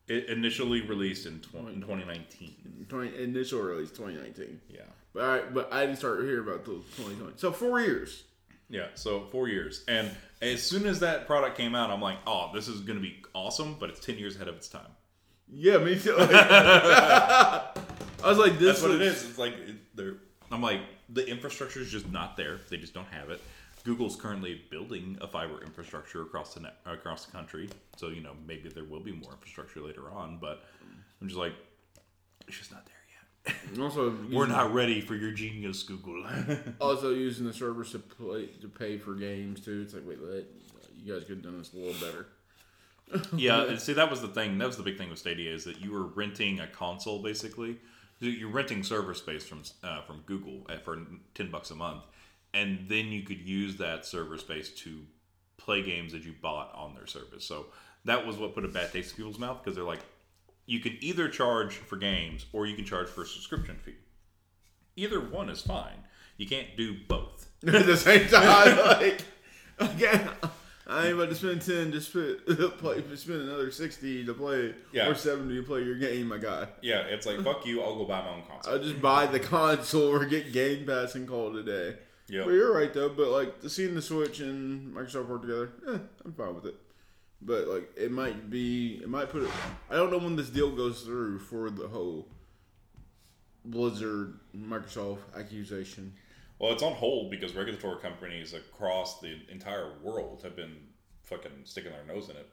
[0.06, 2.86] It initially released in, 20, in 2019.
[2.88, 4.60] 20, initial release 2019.
[4.68, 4.82] Yeah.
[5.14, 7.34] But I but I didn't start hearing about till 2020.
[7.36, 8.24] So four years.
[8.68, 9.84] Yeah, so four years.
[9.86, 10.10] And
[10.42, 13.22] as soon as that product came out, I'm like, oh, this is going to be
[13.34, 14.90] awesome, but it's 10 years ahead of its time.
[15.48, 16.16] Yeah, me too.
[16.18, 17.72] I
[18.24, 19.22] was like, this That's what it is.
[19.22, 19.54] It's like,
[19.94, 20.14] they're,
[20.50, 22.60] I'm like, the infrastructure is just not there.
[22.70, 23.40] They just don't have it.
[23.84, 27.68] Google's currently building a fiber infrastructure across the net, across the country.
[27.96, 30.64] So, you know, maybe there will be more infrastructure later on, but
[31.20, 31.52] I'm just like,
[32.48, 32.93] it's just not there
[33.78, 36.24] Also, We're not ready for your genius, Google.
[36.80, 39.82] Also using the servers to play to pay for games too.
[39.84, 40.46] It's like, wait, what?
[41.02, 42.26] You guys could have done this a little better.
[43.36, 44.56] Yeah, and see, that was the thing.
[44.58, 47.78] That was the big thing with Stadia is that you were renting a console basically.
[48.20, 50.98] You're renting server space from uh, from Google for
[51.34, 52.02] ten bucks a month,
[52.54, 55.02] and then you could use that server space to
[55.58, 57.44] play games that you bought on their service.
[57.44, 57.66] So
[58.06, 60.00] that was what put a bad taste in people's mouth because they're like,
[60.66, 63.94] you can either charge for games or you can charge for a subscription fee.
[64.96, 66.04] Either one is fine.
[66.36, 67.48] You can't do both.
[67.66, 69.22] At the same time, like,
[69.78, 70.28] again,
[70.86, 72.38] I ain't about to spend ten to spend,
[72.78, 75.08] play, spend another sixty to play Yeah.
[75.08, 76.66] or seventy to play your game, my guy.
[76.82, 77.82] Yeah, it's like fuck you.
[77.82, 78.74] I'll go buy my own console.
[78.74, 81.62] I'll just buy the console or get Game Pass and call it a
[81.92, 81.98] day.
[82.28, 82.44] Yep.
[82.46, 83.08] But you're right though.
[83.10, 86.74] But like seeing the Switch and Microsoft work together, eh, I'm fine with it.
[87.42, 89.50] But like it might be, it might put it.
[89.90, 92.28] I don't know when this deal goes through for the whole
[93.64, 96.14] Blizzard Microsoft accusation.
[96.58, 100.76] Well, it's on hold because regulatory companies across the entire world have been
[101.24, 102.48] fucking sticking their nose in it.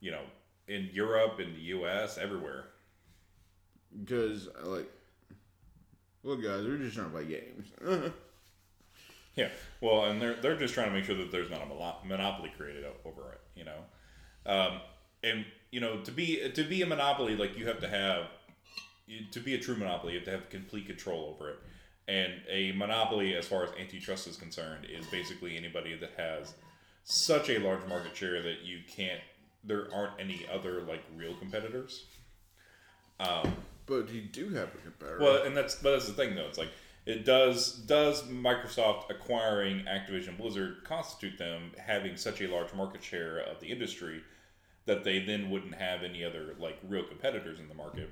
[0.00, 0.22] You know,
[0.68, 2.66] in Europe, in the U.S., everywhere.
[3.98, 4.90] Because like,
[6.22, 8.12] look, guys, we're just trying to play games.
[9.36, 9.48] Yeah.
[9.80, 12.84] Well, and they're they're just trying to make sure that there's not a monopoly created
[13.04, 13.40] over it.
[13.54, 13.80] You know,
[14.46, 14.80] um,
[15.22, 18.26] and you know to be to be a monopoly, like you have to have
[19.32, 21.58] to be a true monopoly, you have to have complete control over it.
[22.08, 26.54] And a monopoly, as far as antitrust is concerned, is basically anybody that has
[27.04, 29.20] such a large market share that you can't.
[29.62, 32.06] There aren't any other like real competitors.
[33.20, 33.54] Um,
[33.86, 35.18] but you do have a competitor.
[35.20, 36.46] Well, and that's but that's the thing though.
[36.46, 36.70] It's like
[37.06, 43.38] it does does Microsoft acquiring Activision Blizzard constitute them having such a large market share
[43.38, 44.22] of the industry
[44.86, 48.10] that they then wouldn't have any other like real competitors in the market?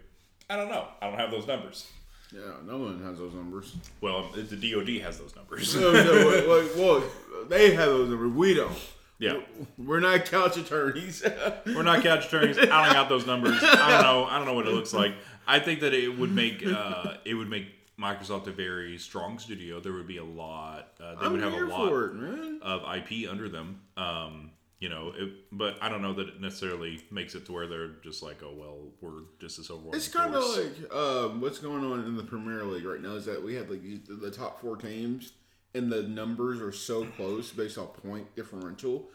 [0.51, 0.89] I don't know.
[1.03, 1.87] I don't have those numbers.
[2.33, 3.75] yeah, no one has those numbers.
[4.01, 5.75] Well, the DoD has those numbers.
[5.75, 7.03] no, no, like, well,
[7.49, 8.33] they have those numbers.
[8.33, 8.77] We don't.
[9.19, 9.41] yeah.
[9.77, 11.23] We're not couch attorneys.
[11.67, 12.59] We're not couch attorneys.
[12.59, 13.59] I don't got those numbers.
[13.63, 14.25] I don't know.
[14.25, 15.15] I don't know what it looks like.
[15.47, 17.67] I think that it would make uh, it would make
[18.01, 19.81] Microsoft a very strong studio.
[19.81, 20.93] There would be a lot.
[21.03, 23.81] Uh, they I'm would have a lot it, of IP under them.
[23.97, 27.67] Um, you know, it, but I don't know that it necessarily makes it to where
[27.67, 29.95] they're just like, oh well, we're just this overall.
[29.95, 33.25] It's kind of like um, what's going on in the Premier League right now is
[33.25, 35.33] that we have like the top four teams,
[35.75, 39.09] and the numbers are so close based on point differential.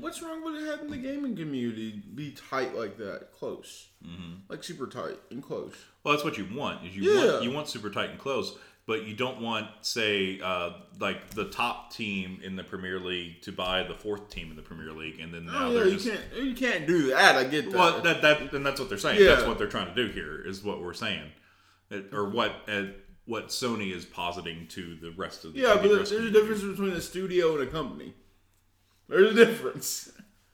[0.00, 4.34] What's wrong with having the gaming community be tight like that, close, mm-hmm.
[4.48, 5.72] like super tight and close?
[6.04, 6.86] Well, that's what you want.
[6.86, 7.32] Is you Yeah.
[7.32, 8.54] want you want super tight and close,
[8.86, 13.52] but you don't want, say, uh, like the top team in the Premier League to
[13.52, 15.96] buy the fourth team in the Premier League, and then now Oh, yeah, they're you
[15.96, 17.36] just can't you can't do that.
[17.36, 17.78] I get that.
[17.78, 19.20] well, that that and that's what they're saying.
[19.20, 19.28] Yeah.
[19.36, 20.42] That's what they're trying to do here.
[20.44, 21.30] Is what we're saying,
[21.90, 22.84] It- or what uh,
[23.24, 26.90] what Sony is positing to the rest of the yeah, but there's a difference between
[26.92, 28.12] a studio and a company.
[29.08, 30.12] There's a difference.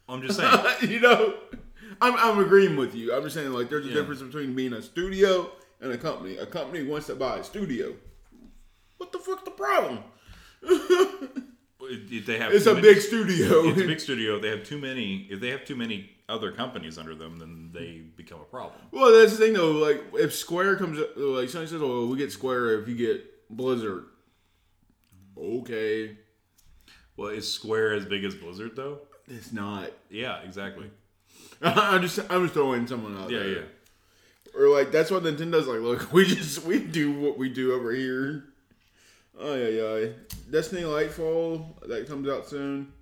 [0.09, 0.65] I'm just saying.
[0.91, 1.35] you know,
[2.01, 3.15] I'm, I'm agreeing with you.
[3.15, 3.95] I'm just saying, like, there's a Yeah.
[3.97, 6.37] difference between being a studio and a company.
[6.39, 7.95] A company wants to buy a studio.
[8.97, 10.01] What the fuck's the problem?
[11.91, 13.69] If they have It's a many- big studio.
[13.69, 14.39] It's a big studio.
[14.39, 15.27] They have too many.
[15.31, 18.81] If they have too many other companies under them, then they become a problem.
[18.91, 19.71] well, that's the thing, though.
[19.73, 23.25] Like, if Square comes, up- like, somebody says, "Oh, we get Square if you get
[23.49, 24.05] Blizzard."
[25.39, 26.17] Okay,
[27.19, 29.01] Well, is Square as big as Blizzard though?
[29.29, 29.91] it's not.
[30.09, 30.91] Yeah, exactly.
[31.63, 33.49] I'm just, I'm just throwing someone out Yeah, there.
[33.49, 33.63] yeah.
[34.57, 35.81] Or like that's what Nintendo's like.
[35.81, 38.45] Look, we just we do what we do over here.
[39.39, 40.07] Oh yeah, yeah.
[40.51, 42.93] Destiny Lightfall that comes out soon.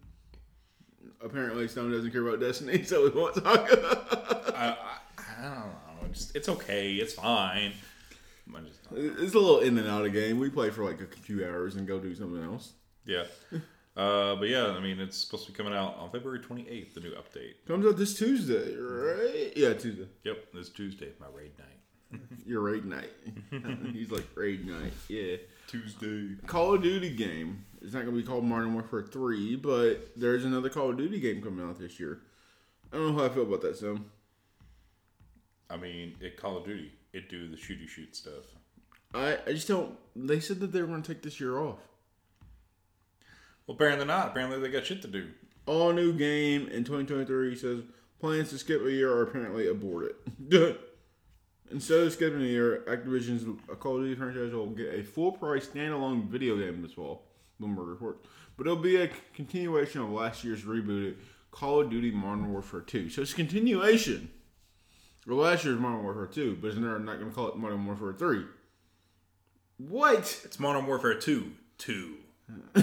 [1.23, 3.69] Apparently, Stone doesn't care about Destiny, so we won't talk.
[3.71, 4.77] I, I,
[5.19, 5.71] I don't know.
[6.11, 6.95] It's, it's okay.
[6.95, 7.73] It's fine.
[8.64, 10.39] Just, it's a little in and out of game.
[10.39, 12.73] We play for like a few hours and go do something else.
[13.05, 13.25] yeah.
[13.97, 17.01] Uh, but yeah, I mean, it's supposed to be coming out on February 28th, the
[17.01, 17.55] new update.
[17.66, 19.53] Comes out this Tuesday, right?
[19.57, 20.07] Yeah, Tuesday.
[20.24, 22.20] Yep, this Tuesday, my raid night.
[22.47, 23.11] Your raid night.
[23.92, 24.92] He's like raid night.
[25.09, 25.36] Yeah.
[25.66, 26.36] Tuesday.
[26.47, 27.64] Call of Duty game.
[27.80, 31.42] It's not gonna be called Modern Warfare Three, but there's another Call of Duty game
[31.42, 32.20] coming out this year.
[32.92, 34.07] I don't know how I feel about that, Sam.
[35.68, 38.44] I mean, it Call of Duty, it do the shooty shoot stuff.
[39.14, 39.97] I, I just don't.
[40.14, 41.78] They said that they were going to take this year off.
[43.67, 44.29] Well, apparently not.
[44.29, 45.29] Apparently they got shit to do.
[45.67, 47.83] All new game in 2023 says
[48.21, 50.14] plans to skip a year are apparently aborted.
[51.71, 53.45] Instead of skipping a year, Activision's
[53.81, 57.25] Call of Duty franchise will get a full price standalone video game this fall.
[57.61, 58.25] Bloomberg report.
[58.57, 61.17] But it'll be a continuation of last year's rebooted
[61.51, 63.11] Call of Duty Modern Warfare 2.
[63.11, 64.31] So it's a continuation
[65.27, 68.12] of last year's Modern Warfare 2, but they're not going to call it Modern Warfare
[68.12, 68.45] 3.
[69.79, 70.41] What?
[70.45, 71.51] It's Modern Warfare 2.
[71.79, 72.17] 2.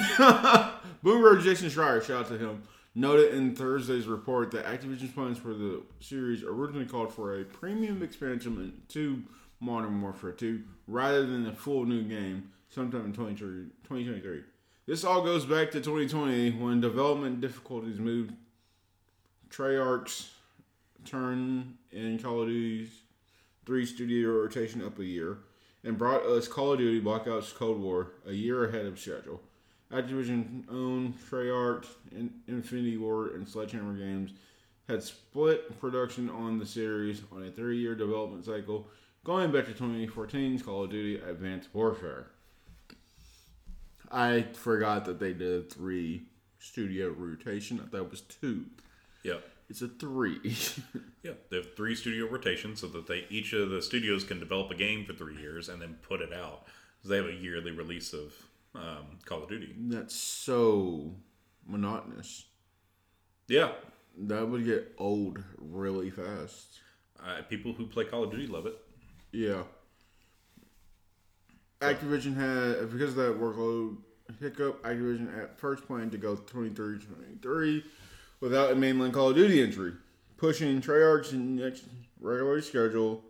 [1.03, 2.63] Bloomberg Jason Schreier, shout out to him,
[2.95, 8.03] noted in Thursday's report that Activision's plans for the series originally called for a premium
[8.03, 9.23] expansion to
[9.59, 14.41] Modern Warfare 2 rather than a full new game sometime in 2023 2023.
[14.85, 18.33] This all goes back to 2020 when development difficulties moved
[19.49, 20.31] Treyarch's
[21.05, 22.89] turn in Call of Duty's
[23.65, 25.37] three studio rotation up a year
[25.83, 29.41] and brought us Call of Duty Black Ops Cold War a year ahead of schedule.
[29.93, 34.31] Activision owned Treyarch, In- Infinity Ward, and Sledgehammer Games
[34.89, 38.87] had split production on the series on a three-year development cycle,
[39.23, 42.27] going back to 2014's Call of Duty Advanced Warfare.
[44.11, 46.23] I forgot that they did three
[46.59, 47.79] studio rotation.
[47.83, 48.65] I thought it was two.
[49.23, 49.43] Yep.
[49.69, 50.39] It's a three.
[51.23, 54.69] Yeah, they have three studio rotations so that they each of the studios can develop
[54.71, 56.65] a game for three years and then put it out.
[57.01, 58.33] 'Cause They have a yearly release of
[58.75, 59.73] um, Call of Duty.
[59.77, 61.13] That's so
[61.67, 62.45] monotonous.
[63.47, 63.71] Yeah,
[64.17, 66.79] That would get old really fast.
[67.23, 68.77] uh, people who play Call of Duty love it.
[69.31, 69.63] Yeah.
[71.81, 73.97] Activision had because of that workload
[74.39, 74.81] hiccup.
[74.83, 77.83] Activision at first planned to go 23-23
[78.39, 79.93] without a mainland Call of Duty entry,
[80.37, 81.83] pushing Treyarch's next
[82.21, 83.21] regularly scheduled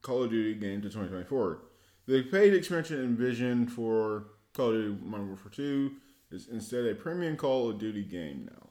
[0.00, 1.58] Call of Duty game to 2024.
[2.06, 4.24] The paid expansion envisioned for
[4.54, 5.92] Call of Duty Modern Warfare 2
[6.32, 8.70] is instead a premium Call of Duty game now,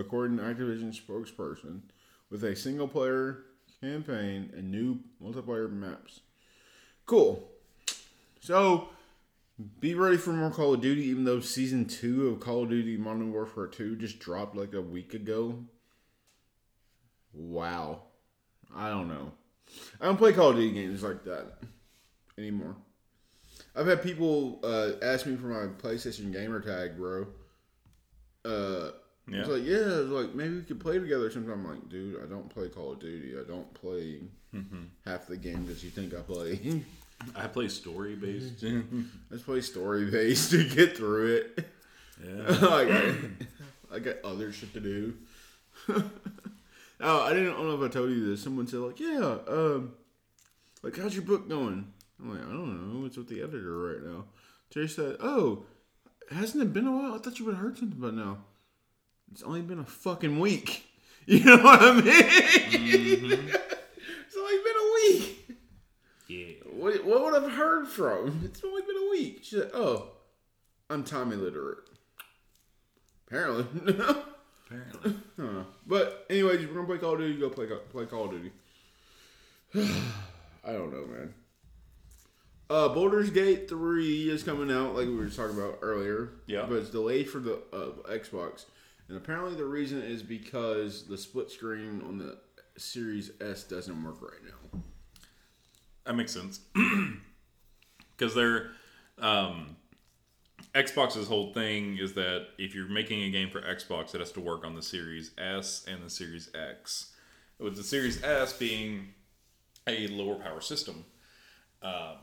[0.00, 1.82] according to Activision spokesperson,
[2.30, 3.44] with a single player
[3.82, 6.20] campaign and new multiplayer maps.
[7.04, 7.46] Cool.
[8.40, 8.88] So,
[9.78, 12.96] be ready for more Call of Duty, even though season two of Call of Duty
[12.96, 15.62] Modern Warfare 2 just dropped like a week ago.
[17.34, 18.04] Wow.
[18.74, 19.32] I don't know.
[20.00, 21.58] I don't play Call of Duty games like that
[22.42, 22.76] anymore.
[23.74, 27.26] I've had people uh, ask me for my PlayStation gamer tag, bro.
[28.44, 28.90] Uh,
[29.28, 29.40] Yeah.
[29.40, 31.64] It's like, yeah, it's like maybe we could play together sometime.
[31.64, 33.34] I'm like, dude, I don't play Call of Duty.
[33.38, 34.20] I don't play
[35.06, 36.82] half the games that you think I play.
[37.36, 38.62] I play story based.
[39.30, 41.66] Let's play story based to get through it.
[42.22, 42.48] yeah.
[42.66, 43.14] like, I,
[43.94, 45.14] I got other shit to do.
[45.88, 48.42] oh, I didn't I don't know if I told you this.
[48.42, 49.92] Someone said like, yeah, um,
[50.82, 51.92] like how's your book going?
[52.22, 53.06] I'm like, I don't know.
[53.06, 54.24] It's with the editor right now.
[54.70, 55.64] Terry said, oh,
[56.30, 57.14] hasn't it been a while?
[57.14, 58.38] I thought you would have heard something by now.
[59.32, 60.86] It's only been a fucking week.
[61.24, 62.02] You know what I mean?
[62.02, 63.32] Mm-hmm.
[63.32, 65.56] it's only been a week.
[66.26, 66.54] Yeah.
[66.72, 68.40] What, what would I've heard from?
[68.44, 69.38] It's only been a week.
[69.44, 70.08] She said, "Oh,
[70.90, 71.78] I'm time illiterate."
[73.28, 73.66] Apparently.
[74.66, 75.14] Apparently.
[75.38, 75.62] Huh.
[75.86, 77.38] But anyways, we're gonna play Call of Duty.
[77.38, 78.50] Go play play Call of Duty.
[80.64, 81.34] I don't know, man.
[82.72, 86.30] Uh, Baldur's Gate three is coming out, like we were talking about earlier.
[86.46, 86.64] Yeah.
[86.66, 88.64] But it's delayed for the uh, Xbox,
[89.08, 92.38] and apparently the reason is because the split screen on the
[92.78, 94.80] Series S doesn't work right now.
[96.06, 96.60] That makes sense.
[98.16, 98.70] Because they're
[99.18, 99.74] um,
[100.74, 104.40] Xbox's whole thing is that if you're making a game for Xbox, it has to
[104.40, 107.12] work on the Series S and the Series X.
[107.58, 109.08] With the Series S being
[109.88, 111.04] a lower power system,
[111.82, 112.18] um,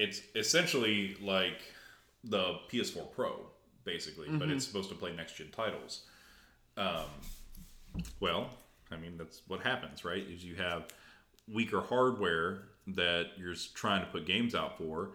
[0.00, 1.60] it's essentially like
[2.24, 3.38] the PS4 Pro,
[3.84, 6.04] basically, but it's supposed to play next gen titles.
[6.76, 7.04] Um,
[8.18, 8.48] well,
[8.90, 10.24] I mean that's what happens, right?
[10.26, 10.88] Is you have
[11.52, 15.10] weaker hardware that you're trying to put games out for.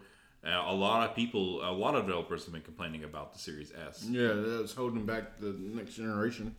[0.46, 3.72] Uh, a lot of people, a lot of developers have been complaining about the Series
[3.88, 4.06] S.
[4.08, 6.54] Yeah, that's holding back the next generation.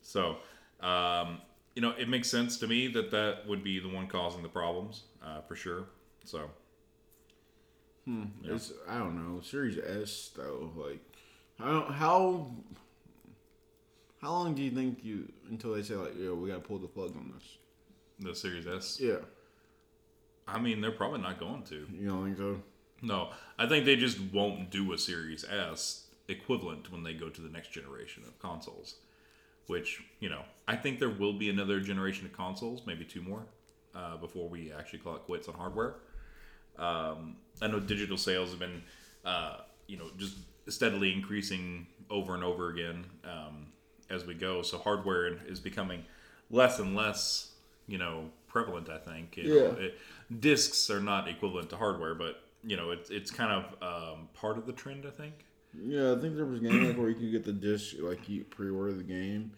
[0.00, 0.36] So,
[0.80, 1.42] um,
[1.74, 4.48] you know, it makes sense to me that that would be the one causing the
[4.48, 5.84] problems uh, for sure.
[6.26, 6.50] So,
[8.04, 10.70] hmm, It's I don't know Series S though.
[10.76, 11.00] Like,
[11.58, 12.50] how how
[14.20, 16.88] how long do you think you until they say like, yeah, we gotta pull the
[16.88, 17.56] plug on this?
[18.18, 19.18] the Series S, Yeah,
[20.48, 21.86] I mean, they're probably not going to.
[21.92, 22.62] you don't think so?
[23.02, 27.40] No, I think they just won't do a Series S equivalent when they go to
[27.40, 28.96] the next generation of consoles.
[29.66, 33.42] Which, you know, I think there will be another generation of consoles, maybe two more,
[33.94, 35.96] uh, before we actually call it quits on hardware.
[36.78, 38.82] Um, I know digital sales have been,
[39.24, 40.36] uh, you know, just
[40.68, 43.66] steadily increasing over and over again um,
[44.10, 44.62] as we go.
[44.62, 46.04] So hardware is becoming
[46.50, 47.52] less and less,
[47.88, 48.88] you know, prevalent.
[48.90, 49.36] I think.
[49.36, 49.86] You know, Yeah.
[49.86, 49.98] it,
[50.40, 54.58] discs are not equivalent to hardware, but you know, it's it's kind of um, part
[54.58, 55.06] of the trend.
[55.06, 55.34] I think.
[55.78, 58.28] Yeah, I think there was a game like where you could get the disc, like
[58.28, 59.52] you pre-order the game,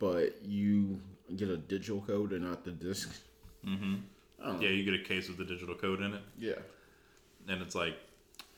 [0.00, 0.98] but you
[1.36, 3.08] get a digital code and not the disc.
[4.60, 6.54] Yeah, you get a case with the digital code in it, Yeah,
[7.48, 7.96] and it's like,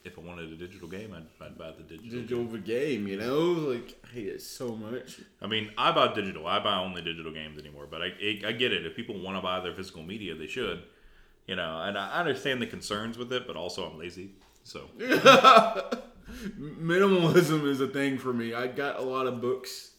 [0.04, 2.20] if I wanted a digital game, I'd, I'd buy the digital.
[2.20, 3.06] digital game.
[3.08, 5.20] You know, like I hate it so much.
[5.40, 6.46] I mean, I buy digital.
[6.46, 7.86] I buy only digital games anymore.
[7.90, 8.84] But I, I, I get it.
[8.84, 10.82] If people want to buy their physical media, they should.
[11.46, 14.30] You know, and I understand the concerns with it, but also I'm lazy.
[14.62, 14.88] So
[16.58, 18.54] Minimalism is a thing for me.
[18.54, 19.90] I got a lot of books.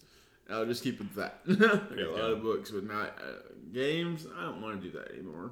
[0.49, 1.39] I'll just keep it at that.
[1.47, 3.41] I got a lot of books, but not uh,
[3.73, 4.27] games.
[4.37, 5.51] I don't want to do that anymore.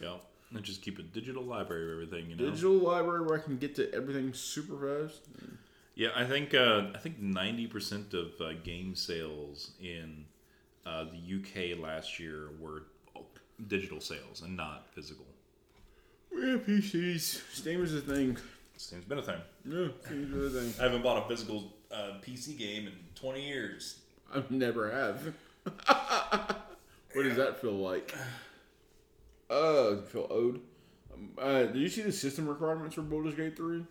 [0.00, 0.14] Yeah,
[0.50, 2.30] and just keep a digital library of everything.
[2.30, 2.50] You know.
[2.50, 5.28] Digital library where I can get to everything super fast.
[5.94, 10.26] Yeah, I think uh, I think ninety percent of uh, game sales in
[10.84, 12.84] uh, the UK last year were
[13.68, 15.24] digital sales and not physical.
[16.32, 17.42] Yeah, PCs.
[17.52, 18.36] Steam is a thing.
[18.76, 19.40] Steam's been a thing.
[19.64, 20.74] Yeah, Steam's a thing.
[20.78, 24.00] I haven't bought a physical uh, PC game in twenty years.
[24.34, 25.32] I never have.
[27.14, 28.14] what does that feel like?
[29.50, 30.60] Uh, you feel owed.
[31.38, 33.84] Uh, did you see the system requirements for Baldur's Gate 3?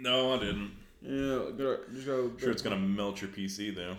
[0.00, 0.72] No, I didn't.
[1.02, 2.32] Yeah, go, just go.
[2.38, 3.96] Sure, it's gonna melt your PC though.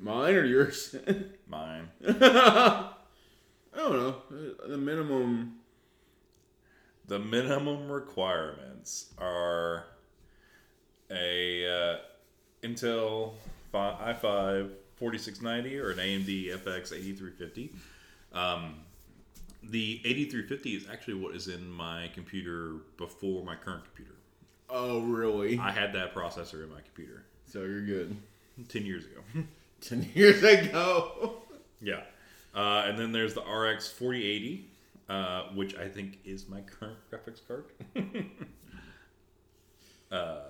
[0.00, 0.94] Mine or yours?
[1.48, 1.88] Mine.
[2.06, 2.90] I
[3.76, 4.16] don't know.
[4.68, 5.58] The minimum.
[7.08, 9.84] The minimum requirements are
[11.10, 11.96] a uh,
[12.62, 13.34] Intel
[13.74, 17.72] i5 4690 or an AMD FX 8350.
[18.32, 18.76] Um,
[19.62, 24.14] the 8350 is actually what is in my computer before my current computer.
[24.68, 25.58] Oh, really?
[25.58, 28.16] I had that processor in my computer So you're good.
[28.68, 29.20] 10 years ago.
[29.82, 31.42] 10 years ago.
[31.80, 32.00] yeah.
[32.54, 34.68] Uh, and then there's the RX 4080,
[35.08, 37.64] uh, which I think is my current graphics card.
[40.12, 40.40] uh,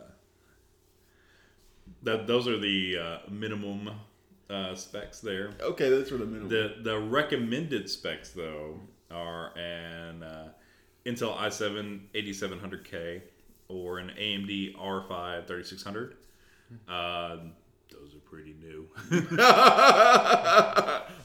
[2.02, 3.90] that those are the uh, minimum
[4.50, 5.50] uh, specs there.
[5.60, 6.48] okay, that's for the minimum.
[6.48, 8.80] The the recommended specs though
[9.12, 10.48] are an uh,
[11.06, 13.22] Intel i7 8700K
[13.68, 16.16] or an AMD R5 3600.
[16.88, 17.36] Uh,
[17.90, 18.88] those are pretty new.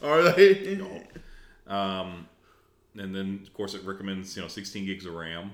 [0.03, 0.79] Are they?
[1.67, 2.27] Um,
[2.97, 5.51] and then of course it recommends you know 16 gigs of RAM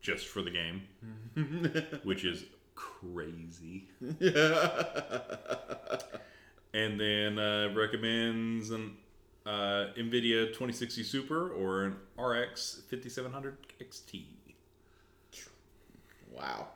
[0.00, 0.82] just for the game,
[2.04, 3.88] which is crazy.
[4.20, 4.82] Yeah.
[6.74, 8.96] And then uh, recommends an
[9.46, 14.24] uh, NVIDIA 2060 Super or an RX 5700 XT.
[16.32, 16.68] wow.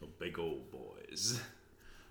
[0.00, 1.40] The big old boys.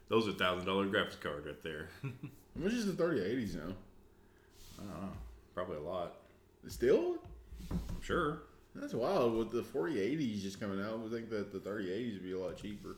[0.09, 1.89] Those are thousand dollar graphics card right there.
[2.03, 2.09] How
[2.55, 3.73] much is the 3080s now?
[4.79, 5.09] I don't know.
[5.53, 6.15] Probably a lot.
[6.67, 7.17] Still?
[7.71, 8.43] I'm sure.
[8.75, 9.35] That's wild.
[9.35, 12.39] With the 4080s just coming out, I would think that the 3080s would be a
[12.39, 12.97] lot cheaper.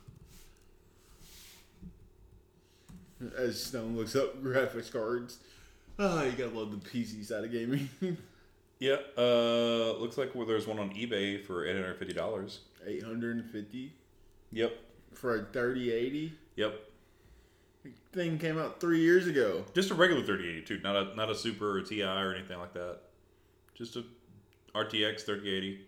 [3.38, 5.38] As Stone looks up graphics cards.
[6.00, 7.90] Ah, you gotta love the PC side of gaming.
[8.80, 8.98] Yeah.
[9.18, 12.60] Uh, looks like well, there's one on eBay for eight hundred fifty dollars.
[12.86, 13.92] 850
[14.52, 14.72] Yep.
[15.16, 16.32] for a 3080.
[16.58, 16.80] Yep.
[18.14, 19.66] Thing came out three years ago.
[19.74, 22.74] Just a regular 3080 too, not a not a Super or TI or anything like
[22.74, 23.00] that.
[23.74, 24.04] Just a
[24.76, 25.80] RTX 3080.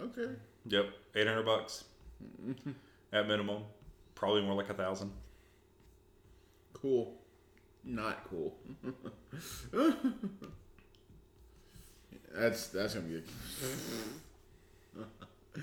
[0.00, 0.32] Okay.
[0.68, 1.84] Yep, 800 bucks
[3.12, 3.62] at minimum.
[4.14, 5.12] Probably more like a thousand.
[6.72, 7.12] Cool.
[7.86, 8.52] Not cool.
[12.34, 13.22] that's that's gonna be.
[14.98, 15.00] A...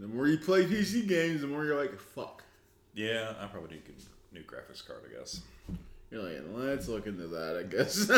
[0.00, 2.42] the more you play PC games, the more you're like, fuck.
[2.94, 5.40] Yeah, I probably need a new graphics card, I guess.
[6.10, 8.10] You're like, let's look into that, I guess.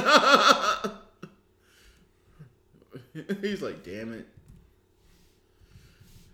[3.43, 4.27] He's like, damn it.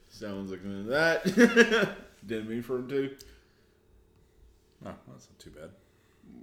[0.09, 1.25] Someone's looking into that.
[2.27, 3.17] Didn't mean for him to.
[4.87, 5.71] Oh, that's not too bad.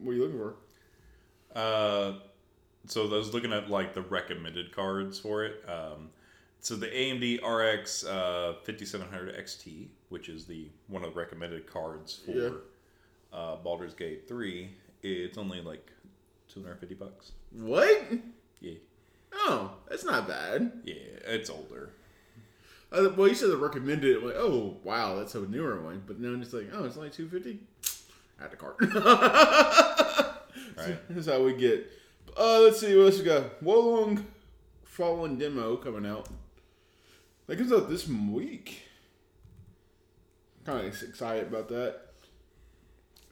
[0.02, 0.56] What are you looking for?
[1.56, 2.14] Uh,
[2.88, 5.64] so I was looking at like the recommended cards for it.
[5.68, 6.10] Um,
[6.60, 12.20] so the AMD RX uh, 5700 XT, which is the one of the recommended cards
[12.26, 12.50] for Yeah.
[13.34, 14.70] uh, Baldur's Gate 3,
[15.04, 15.92] it's only like
[16.50, 17.32] 250 bucks.
[17.52, 18.08] What?
[18.60, 18.74] Yeah,
[19.34, 20.72] Oh, that's not bad.
[20.84, 21.92] yeah, it's older.
[22.92, 24.24] Uh, well, you said the recommended.
[24.24, 26.04] Like, oh wow, that's a newer one.
[26.08, 27.60] But then it's like, oh, it's only two fifty.
[28.42, 28.78] Add to cart.
[30.78, 30.98] Right.
[31.10, 31.92] That's how we get.
[32.38, 33.64] Uh, let's see what else we got.
[33.64, 34.26] Wo Long
[34.84, 36.30] Fallen demo coming out.
[37.48, 38.84] That comes out this week.
[40.66, 42.02] Kind of excited about that.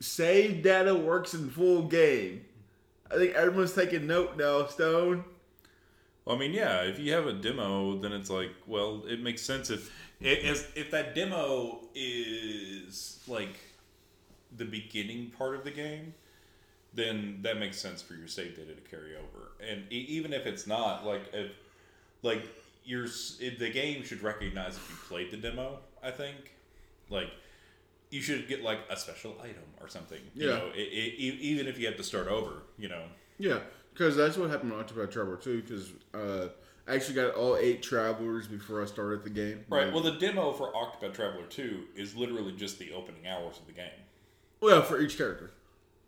[0.00, 2.44] Save data works in full game.
[3.10, 4.66] I think everyone's taking note now.
[4.66, 5.24] Stone.
[6.24, 9.42] Well, I mean, yeah, if you have a demo, then it's like, well, it makes
[9.42, 13.56] sense if if if that demo is like
[14.56, 16.14] the beginning part of the game,
[16.94, 19.52] then that makes sense for your save data to carry over.
[19.60, 21.50] And e- even if it's not, like if
[22.22, 22.42] like
[22.84, 23.06] your
[23.40, 25.80] the game should recognize if you played the demo.
[26.02, 26.54] I think,
[27.10, 27.30] like
[28.10, 30.20] you should get like a special item or something.
[30.34, 30.56] You Yeah.
[30.58, 32.62] know, it, it, e- even if you have to start over.
[32.78, 33.02] You know.
[33.38, 33.58] Yeah,
[33.92, 35.62] because that's what happened on Octopath Traveler too.
[35.62, 36.48] Because uh,
[36.88, 39.64] I actually got all eight travelers before I started the game.
[39.68, 39.92] Right.
[39.92, 43.72] Well, the demo for Octopath Traveler 2 is literally just the opening hours of the
[43.72, 43.90] game.
[44.60, 45.50] Well, for each character.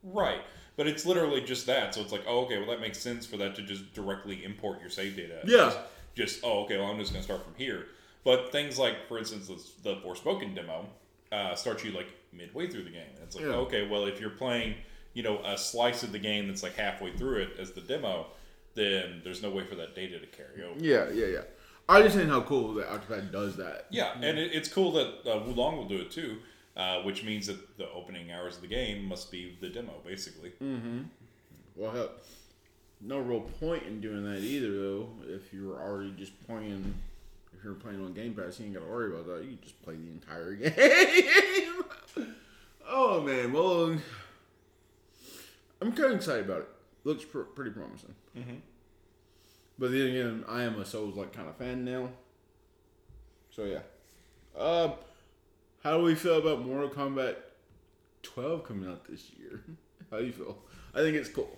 [0.03, 0.40] Right.
[0.76, 1.94] But it's literally just that.
[1.94, 4.80] So it's like, oh, okay, well, that makes sense for that to just directly import
[4.80, 5.40] your save data.
[5.44, 5.57] Yeah.
[5.66, 5.78] Just,
[6.14, 7.86] just oh, okay, well, I'm just going to start from here.
[8.24, 10.86] But things like, for instance, the, the Forspoken demo
[11.32, 13.11] uh, starts you like midway through the game.
[13.14, 13.53] And it's like, Yeah.
[13.53, 14.74] okay, well, if you're playing,
[15.14, 18.26] you know, a slice of the game that's like halfway through it as the demo,
[18.74, 20.78] then there's no way for that data to carry over.
[20.78, 21.40] Yeah, yeah, yeah.
[21.88, 23.86] I just saying how cool that Octopath does that.
[23.90, 26.38] Yeah, and it, it's cool that uh, Wo Long will do it too,
[26.79, 30.53] uh, which means that the opening hours of the game must be the demo, basically.
[31.74, 32.11] Well, hell,
[33.01, 35.09] no real point in doing that either, though.
[35.26, 36.95] If you were already just playing,
[37.57, 39.43] if you're playing on Game Pass, you ain't got to worry about that.
[39.45, 40.55] You can just play the entire
[42.24, 42.33] game.
[42.89, 43.99] oh man, well,
[45.81, 46.68] I'm kind of excited about it.
[47.05, 48.14] Looks pr- pretty promising.
[48.37, 48.57] Mm-hmm.
[49.79, 52.09] But then again, I am a Souls like kind of fan now.
[53.51, 53.81] So yeah.
[54.61, 54.95] Um,
[55.89, 57.36] how do we feel about Mortal Kombat
[58.22, 59.62] 12 coming out this year?
[60.11, 60.59] How do you feel?
[60.95, 61.57] I think it's cool.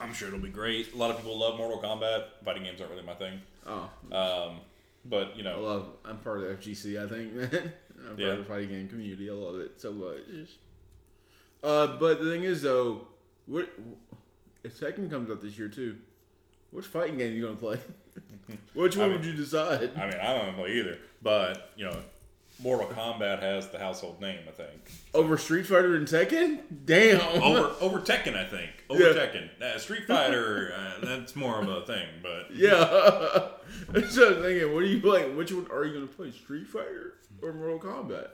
[0.00, 0.94] I'm sure it'll be great.
[0.94, 2.24] A lot of people love Mortal Kombat.
[2.42, 3.38] Fighting games aren't really my thing.
[3.66, 4.60] Oh, Um,
[5.04, 5.88] but, you know, I love.
[6.06, 7.04] I'm part of the FGC.
[7.04, 7.72] I think, man.
[7.98, 8.26] I'm part Yeah.
[8.28, 9.28] of the fighting game community.
[9.28, 10.48] I love it so much.
[11.62, 13.06] Uh, but the thing is, though,
[13.44, 13.68] what
[14.64, 15.98] if Tekken comes out this year too?
[16.70, 17.78] Which fighting game are you gonna play?
[18.72, 19.90] Which one I mean- would you decide?
[19.98, 20.96] I mean, I don't know either.
[21.20, 21.98] But, you know,
[22.62, 24.90] Mortal Kombat has the household name, I think.
[25.14, 26.60] Over Street Fighter and Tekken?
[26.84, 27.20] Damn.
[27.42, 28.70] Over over Tekken, I think.
[28.90, 29.12] Over Yeah.
[29.14, 29.48] Tekken.
[29.62, 32.48] Uh, Street Fighter, uh, that's more of a thing, but.
[32.54, 32.78] Yeah.
[32.88, 33.54] so
[33.94, 34.02] I'm
[34.42, 35.36] thinking, what are you playing?
[35.36, 36.30] Which one are you going to play?
[36.32, 38.28] Street Fighter or Mortal Kombat?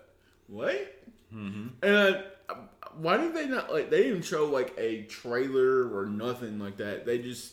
[0.48, 1.00] What?
[1.34, 1.66] Mm-hmm.
[1.82, 2.54] And uh,
[2.98, 3.90] why did they not like?
[3.90, 7.04] They didn't show like a trailer or nothing like that.
[7.04, 7.52] They just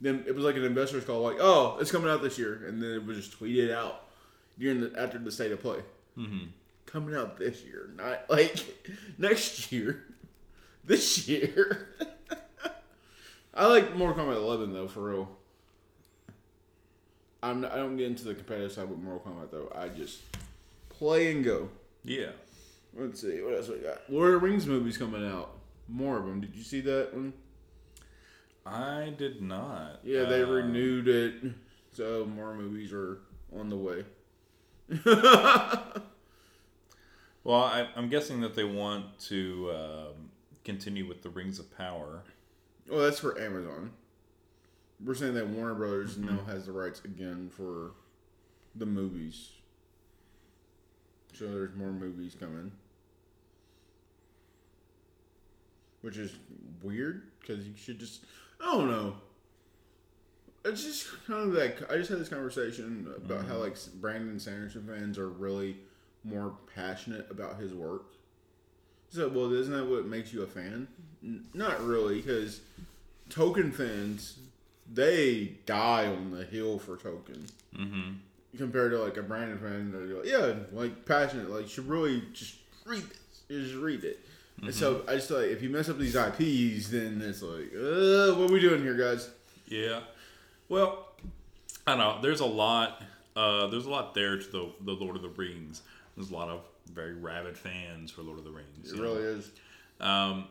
[0.00, 2.82] then it was like an investor's call, like, oh, it's coming out this year, and
[2.82, 4.04] then it was just tweeted out
[4.58, 5.78] during the after the state of play.
[6.86, 8.56] Coming out this year, not like
[9.18, 10.04] next year.
[10.84, 11.88] This year.
[13.54, 15.28] I like Mortal Kombat 11 though, for real.
[17.42, 19.72] I'm not, I don't get into the competitive side with Mortal Kombat though.
[19.74, 20.20] I just
[20.88, 21.68] play and go.
[22.04, 22.30] Yeah.
[22.96, 23.98] Let's see what else we got.
[24.08, 25.56] Lord of the Rings movies coming out.
[25.88, 26.40] More of them.
[26.40, 27.32] Did you see that one?
[28.66, 30.00] I did not.
[30.04, 31.34] Yeah, they Uh, renewed it,
[31.92, 33.18] so more movies are
[33.56, 34.04] on the way.
[37.42, 40.30] Well, I, I'm guessing that they want to um,
[40.64, 42.22] continue with the Rings of Power.
[42.88, 43.92] Well, that's for Amazon.
[45.02, 47.92] We're saying that Warner Brothers now has the rights again for
[48.74, 49.52] the movies.
[51.32, 52.72] So there's more movies coming.
[56.02, 56.32] Which is
[56.82, 58.24] weird because you should just.
[58.60, 59.14] I don't know.
[60.64, 61.90] It's just kind of like.
[61.90, 65.78] I just had this conversation about how, like, Brandon Sanderson fans are really
[66.24, 68.04] more passionate about his work.
[69.10, 70.86] So, well, isn't that what makes you a fan?
[71.22, 72.60] N- not really, because
[73.28, 74.38] Tolkien fans,
[74.92, 77.50] they die on the hill for Tolkien.
[77.76, 78.12] Mm-hmm.
[78.56, 82.56] Compared to like a Brandon fan, they're like, yeah, like passionate, like should really just
[82.84, 84.20] read this, just read it.
[84.62, 88.34] And so I just like if you mess up these IPs, then it's like, uh,
[88.34, 89.30] what are we doing here, guys?
[89.66, 90.00] Yeah.
[90.68, 91.06] Well,
[91.86, 92.18] I don't know.
[92.20, 93.02] There's a lot.
[93.34, 95.82] Uh, there's a lot there to the the Lord of the Rings.
[96.16, 98.92] There's a lot of very rabid fans for Lord of the Rings.
[98.92, 99.28] It really know.
[99.28, 99.50] is.
[100.00, 100.46] Um,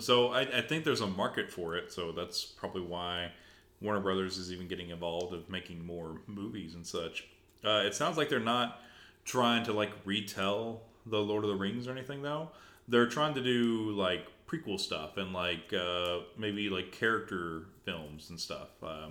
[0.00, 1.92] so I, I think there's a market for it.
[1.92, 3.32] So that's probably why
[3.80, 7.26] Warner Brothers is even getting involved of making more movies and such.
[7.64, 8.80] Uh, it sounds like they're not
[9.24, 12.50] trying to like retell the Lord of the Rings or anything though.
[12.86, 18.40] They're trying to do like prequel stuff and like uh, maybe like character films and
[18.40, 18.68] stuff.
[18.82, 19.08] Uh,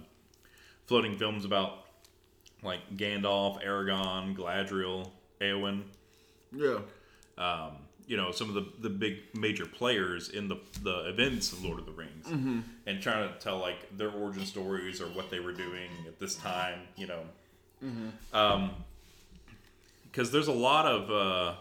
[0.85, 1.85] floating films about
[2.63, 5.11] like Gandalf, Aragorn, Galadriel,
[5.41, 5.83] Eowyn
[6.51, 6.79] Yeah.
[7.37, 7.71] um,
[8.07, 11.79] you know some of the, the big major players in the the events of Lord
[11.79, 12.25] of the Rings,
[12.85, 16.35] and trying to tell like their origin stories or what they were doing at this
[16.35, 17.21] time, you know,
[20.11, 21.55] because there's a lot of uh,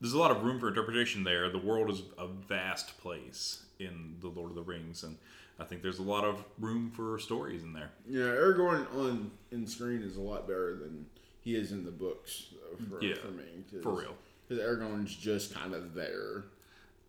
[0.00, 1.48] there's a lot of room for interpretation there.
[1.48, 5.16] The world is a vast place in the Lord of the Rings, and
[5.58, 7.90] I think there's a lot of room for stories in there.
[8.08, 11.06] Yeah, Aragorn on in screen is a lot better than
[11.42, 13.44] he is in the books though, for, Yeah, for me.
[13.70, 14.14] Cause, for real.
[14.48, 16.44] Because Aragorn's just kind of there.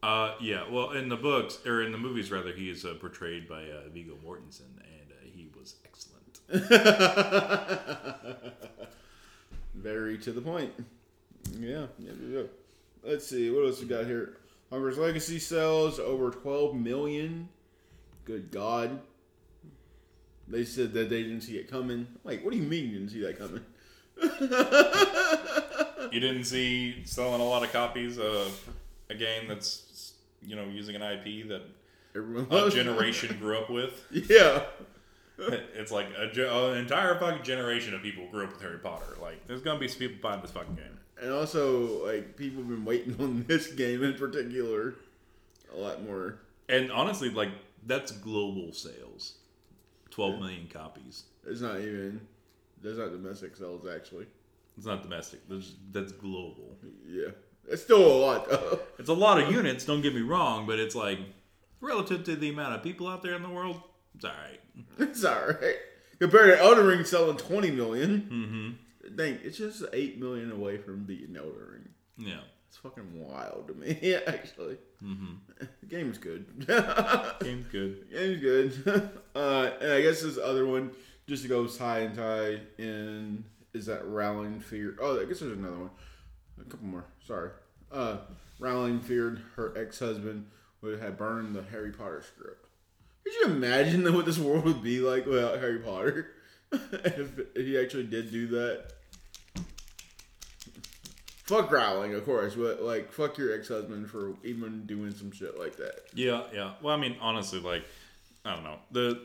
[0.02, 3.48] Uh, yeah, well, in the books or in the movies, rather, he is uh, portrayed
[3.48, 6.42] by uh, Viggo Mortensen, and uh, he was excellent.
[9.76, 10.74] Very to the point.
[11.58, 12.42] Yeah, yeah, yeah.
[13.04, 14.38] Let's see, what else we got here?
[14.72, 17.48] Hogwarts Legacy sells over 12 million.
[18.26, 19.00] Good God.
[20.48, 22.08] They said that they didn't see it coming.
[22.24, 23.64] Like, what do you mean you didn't see that coming?
[26.12, 28.70] You didn't see selling a lot of copies of
[29.10, 31.64] a game that's you know using an IP that
[32.16, 34.06] Everyone a generation grew up with.
[34.30, 34.64] Yeah.
[35.76, 39.18] It's like a, an entire fucking generation of people grew up with Harry Potter.
[39.20, 41.00] Like, there's gonna be some people buying this fucking game.
[41.20, 44.94] And also, like, people have been waiting on this game in particular
[45.74, 46.40] a lot more.
[46.70, 47.50] And honestly, like
[47.86, 49.36] that's global sales,
[50.10, 51.24] twelve million copies.
[51.46, 52.22] It's not even,
[52.84, 54.28] there's not domestic sales, actually.
[54.78, 55.48] It's not domestic.
[55.50, 56.78] That's, that's global.
[57.08, 57.30] Yeah.
[57.68, 58.80] It's still a lot, though.
[59.00, 59.86] It's a lot of units.
[59.86, 61.20] Don't get me wrong, but it's like
[61.82, 63.82] relative to the amount of people out there in the world,
[64.16, 64.60] it's all right.
[65.00, 65.76] It's alright.
[66.20, 68.78] Compared to Elden Ring selling 20 million.
[69.02, 69.16] Mm-hmm.
[69.16, 71.90] Dang, it's just 8 million away from beating Elden Ring.
[72.18, 72.40] Yeah.
[72.70, 74.78] It's fucking wild to me, yeah, actually.
[75.04, 75.34] Mm-hmm.
[75.82, 76.46] The game's good.
[77.40, 78.10] Game's good.
[78.12, 79.10] game's good.
[79.36, 80.92] uh, and I guess this other one,
[81.28, 83.44] just to go tie and tie in,
[83.74, 84.98] is that Rowling Fear.
[85.02, 85.90] Oh, I guess there's another one.
[86.60, 87.06] A couple more.
[87.26, 87.50] Sorry.
[87.92, 88.18] Uh,
[88.60, 90.48] Rowling feared her ex husband
[90.82, 92.68] would have burned the Harry Potter script.
[93.24, 96.32] Could you imagine what this world would be like without Harry Potter?
[96.72, 98.88] if, if he actually did do that.
[101.46, 105.60] Fuck Rowling, of course, but like, fuck your ex husband for even doing some shit
[105.60, 106.04] like that.
[106.14, 106.74] Yeah, yeah.
[106.82, 107.84] Well, I mean, honestly, like
[108.46, 109.22] I don't know the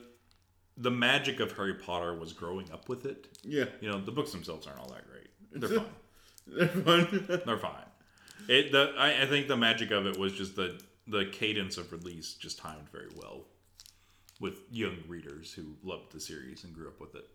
[0.79, 3.27] the magic of Harry Potter was growing up with it.
[3.43, 3.65] Yeah.
[3.81, 5.29] You know, the books themselves aren't all that great.
[5.53, 5.87] They're fine.
[6.47, 7.41] They're fine.
[7.47, 7.85] They're fine.
[8.49, 11.91] It the I, I think the magic of it was just the the cadence of
[11.91, 13.45] release just timed very well
[14.41, 17.27] with young readers who loved the series and grew up with it.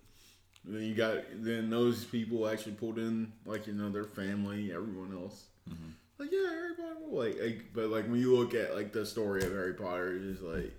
[0.64, 5.14] then you got then those people actually pulled in like you know their family, everyone
[5.14, 5.46] else.
[5.70, 5.90] Mm-hmm.
[6.18, 6.96] Like yeah, Harry Potter.
[7.10, 10.40] Like, like, but like when you look at like the story of Harry Potter, it's
[10.40, 10.74] just like,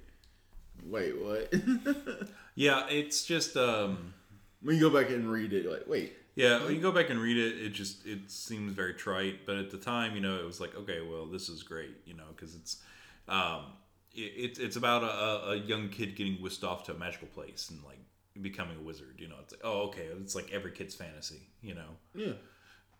[0.84, 1.52] wait, what?
[2.54, 4.14] Yeah, it's just um
[4.62, 7.20] when you go back and read it, like, wait, Yeah, when you go back and
[7.20, 9.46] read it, it just it seems very trite.
[9.46, 12.14] But at the time, you know, it was like, okay, well, this is great, you
[12.14, 12.82] know, because it's
[13.28, 13.66] um,
[14.14, 17.70] it, it's it's about a, a young kid getting whisked off to a magical place
[17.70, 17.98] and like
[18.40, 19.16] becoming a wizard.
[19.18, 21.90] You know, it's like, oh, okay, it's like every kid's fantasy, you know.
[22.14, 22.32] Yeah.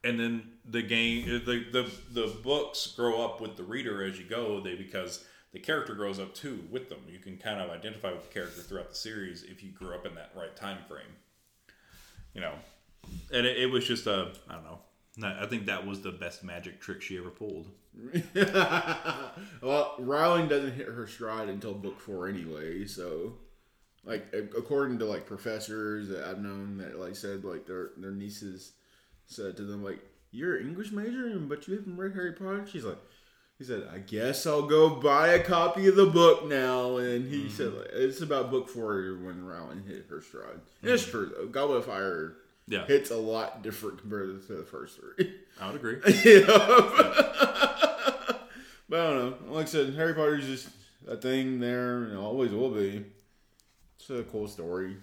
[0.04, 4.26] And then the game, the the the books grow up with the reader as you
[4.26, 4.60] go.
[4.60, 5.24] They because
[5.54, 6.98] the character grows up too with them.
[7.08, 10.04] You can kind of identify with the character throughout the series if you grew up
[10.04, 11.14] in that right time frame.
[12.34, 12.54] You know,
[13.32, 14.80] and it, it was just a I don't know.
[15.24, 17.68] I think that was the best magic trick she ever pulled.
[19.62, 22.84] well, Rowling doesn't hit her stride until book four anyway.
[22.84, 23.34] So,
[24.04, 28.72] like according to like professors that I've known that like said like their their nieces
[29.26, 30.00] said to them like
[30.32, 32.66] you're an English major but you haven't read Harry Potter.
[32.66, 32.98] She's like.
[33.58, 37.44] He said, "I guess I'll go buy a copy of the book now." And he
[37.44, 37.50] mm-hmm.
[37.50, 40.88] said, "It's about book four when Rowling hit her stride." Mm-hmm.
[40.88, 41.46] It's true though.
[41.46, 42.36] Goblet of Fire
[42.66, 42.86] yeah.
[42.86, 45.34] hits a lot different compared to the first three.
[45.60, 45.98] I would agree.
[46.24, 46.46] yeah.
[48.88, 49.36] but I don't know.
[49.52, 50.68] Like I said, Harry Potter's just
[51.06, 53.04] a thing there and always will be.
[53.98, 54.96] It's a cool story.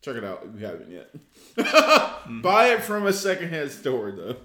[0.00, 1.10] Check it out if you haven't yet.
[1.56, 2.42] mm.
[2.42, 4.36] Buy it from a secondhand store though.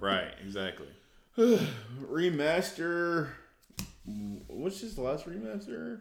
[0.00, 0.88] right, exactly.
[1.38, 3.28] remaster.
[4.48, 6.00] What's his last remaster?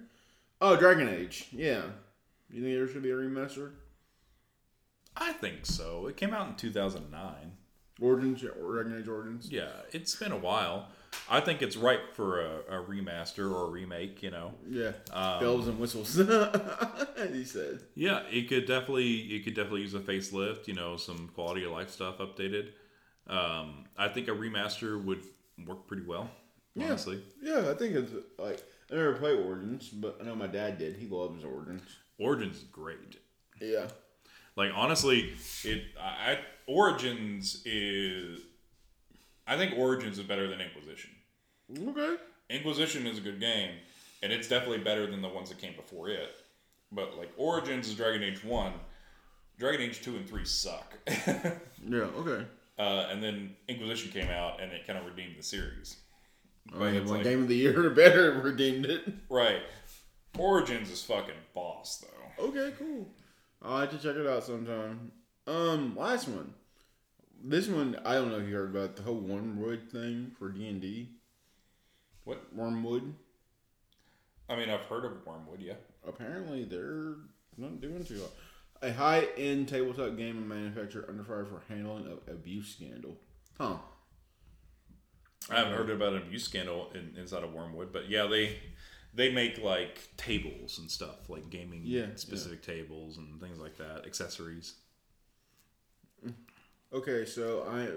[0.60, 1.48] Oh, Dragon Age.
[1.52, 1.84] Yeah.
[2.50, 3.72] You think there should be a remaster?
[5.16, 6.08] I think so.
[6.08, 7.34] It came out in 2009.
[8.02, 9.52] Origins, Dragon Age Origins.
[9.52, 10.88] Yeah, it's been a while.
[11.30, 14.24] I think it's ripe for a, a remaster or a remake.
[14.24, 14.54] You know.
[14.68, 14.92] Yeah.
[15.14, 16.16] Um, Bells and whistles.
[17.34, 17.82] he said.
[17.96, 20.68] Yeah, it could definitely it could definitely use a facelift.
[20.68, 22.70] You know, some quality of life stuff updated.
[23.28, 25.24] Um, I think a remaster would
[25.66, 26.30] work pretty well.
[26.80, 27.22] Honestly.
[27.42, 30.96] Yeah, I think it's like I never played Origins, but I know my dad did.
[30.96, 31.84] He loves Origins.
[32.18, 33.18] Origins is great.
[33.60, 33.88] Yeah.
[34.56, 38.42] Like honestly, it I, Origins is
[39.48, 41.12] I think Origins is better than Inquisition.
[41.88, 42.16] Okay.
[42.50, 43.72] Inquisition is a good game,
[44.22, 46.36] and it's definitely better than the ones that came before it.
[46.92, 48.74] But like Origins is Dragon Age One,
[49.58, 50.98] Dragon Age Two and Three suck.
[51.08, 52.10] yeah.
[52.18, 52.46] Okay.
[52.82, 55.98] Uh, and then Inquisition came out, and it kind of redeemed the series.
[56.74, 59.04] One like, game of the year better redeemed it.
[59.30, 59.62] Right.
[60.40, 62.46] Origins is fucking boss though.
[62.46, 63.08] Okay, cool.
[63.62, 65.12] I'll have to check it out sometime.
[65.46, 66.56] Um, last one.
[67.44, 70.68] This one, I don't know if you heard about the whole Wyrmwood thing for D
[70.68, 71.10] and D.
[72.24, 73.14] What Wyrmwood?
[74.50, 75.60] I mean, I've heard of Wyrmwood.
[75.60, 75.74] Yeah.
[76.08, 77.16] Apparently, they're
[77.58, 78.32] not doing too well.
[78.84, 83.16] A high-end tabletop game manufacturer under fire for handling of abuse scandal.
[83.58, 83.78] Huh.
[85.50, 88.58] I haven't heard about an abuse scandal in, inside of Wyrmwood, but yeah, they
[89.14, 92.76] they make like tables and stuff, like gaming yeah, specific yeah.
[92.76, 94.76] tables and things like that, accessories.
[96.94, 97.88] Okay, so I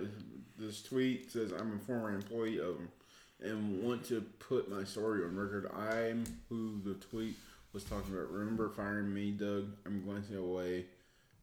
[0.59, 2.89] this tweet says I'm a former employee of them
[3.41, 5.71] and want to put my story on record.
[5.73, 7.37] I'm who the tweet
[7.75, 8.31] was talking about.
[8.31, 9.67] Remember firing me, Doug?
[9.85, 10.87] I'm going glancing away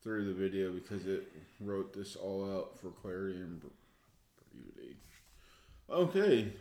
[0.01, 3.61] through the video because it wrote this all out for clarity and
[4.51, 4.95] beauty.
[5.89, 6.53] Okay.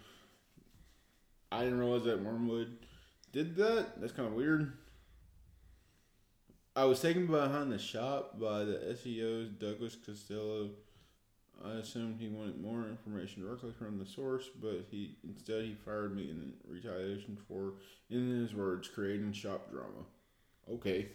[1.53, 2.73] I didn't realize that Wyrmwood
[3.33, 4.01] did that.
[4.01, 4.73] That's kind of weird.
[6.77, 10.71] I was taken behind the shop by the CEO's Douglas Costello.
[11.65, 16.17] I assumed he wanted more information directly from the source, but he instead he fired
[16.17, 17.75] me in retaliation for,
[18.09, 20.07] in his words, creating shop drama.
[20.71, 21.09] Okay,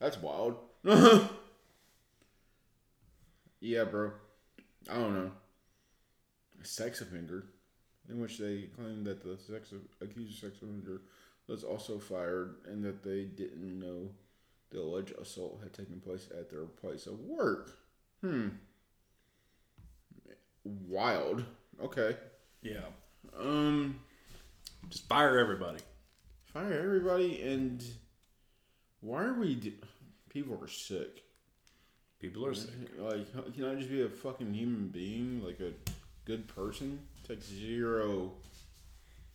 [0.00, 0.56] that's wild.
[3.60, 4.10] yeah, bro.
[4.90, 5.30] I don't know.
[6.60, 7.46] A sex offender,
[8.08, 11.02] in which they claim that the sex accused sex offender
[11.46, 14.08] was also fired and that they didn't know
[14.70, 17.78] the alleged assault had taken place at their place of work.
[18.20, 18.48] Hmm.
[20.88, 21.44] Wild.
[21.82, 22.16] Okay.
[22.62, 22.80] Yeah.
[23.38, 24.00] Um.
[24.88, 25.78] Just fire everybody.
[26.52, 27.84] Fire everybody, and
[29.00, 29.54] why are we?
[29.54, 29.72] Do-
[30.30, 31.22] People are sick.
[32.20, 32.70] People are sick.
[32.98, 35.72] Like, can I just be a fucking human being, like a
[36.24, 36.98] good person?
[37.26, 38.32] Takes zero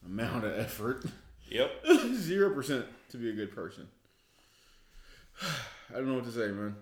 [0.05, 1.03] amount of effort.
[1.49, 1.85] Yep.
[2.13, 3.87] Zero percent to be a good person.
[5.41, 6.75] I don't know what to say, man.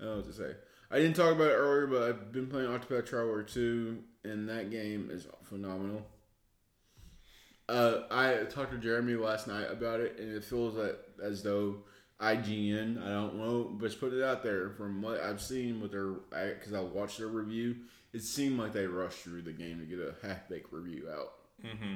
[0.00, 0.52] I don't know what to say.
[0.92, 4.70] I didn't talk about it earlier, but I've been playing Octopath Traveler 2, and that
[4.70, 6.06] game is phenomenal.
[7.68, 11.78] Uh, I talked to Jeremy last night about it, and it feels like as though
[12.20, 14.70] IGN, I don't know, but just put it out there.
[14.70, 17.76] From what I've seen with their, because I, I watched their review,
[18.12, 21.32] it seemed like they rushed through the game to get a half baked review out.
[21.64, 21.94] Mm-hmm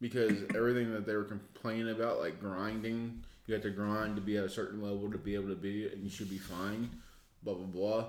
[0.00, 4.36] because everything that they were complaining about, like grinding, you have to grind to be
[4.36, 6.90] at a certain level to be able to be it, and you should be fine.
[7.42, 8.04] Blah blah blah.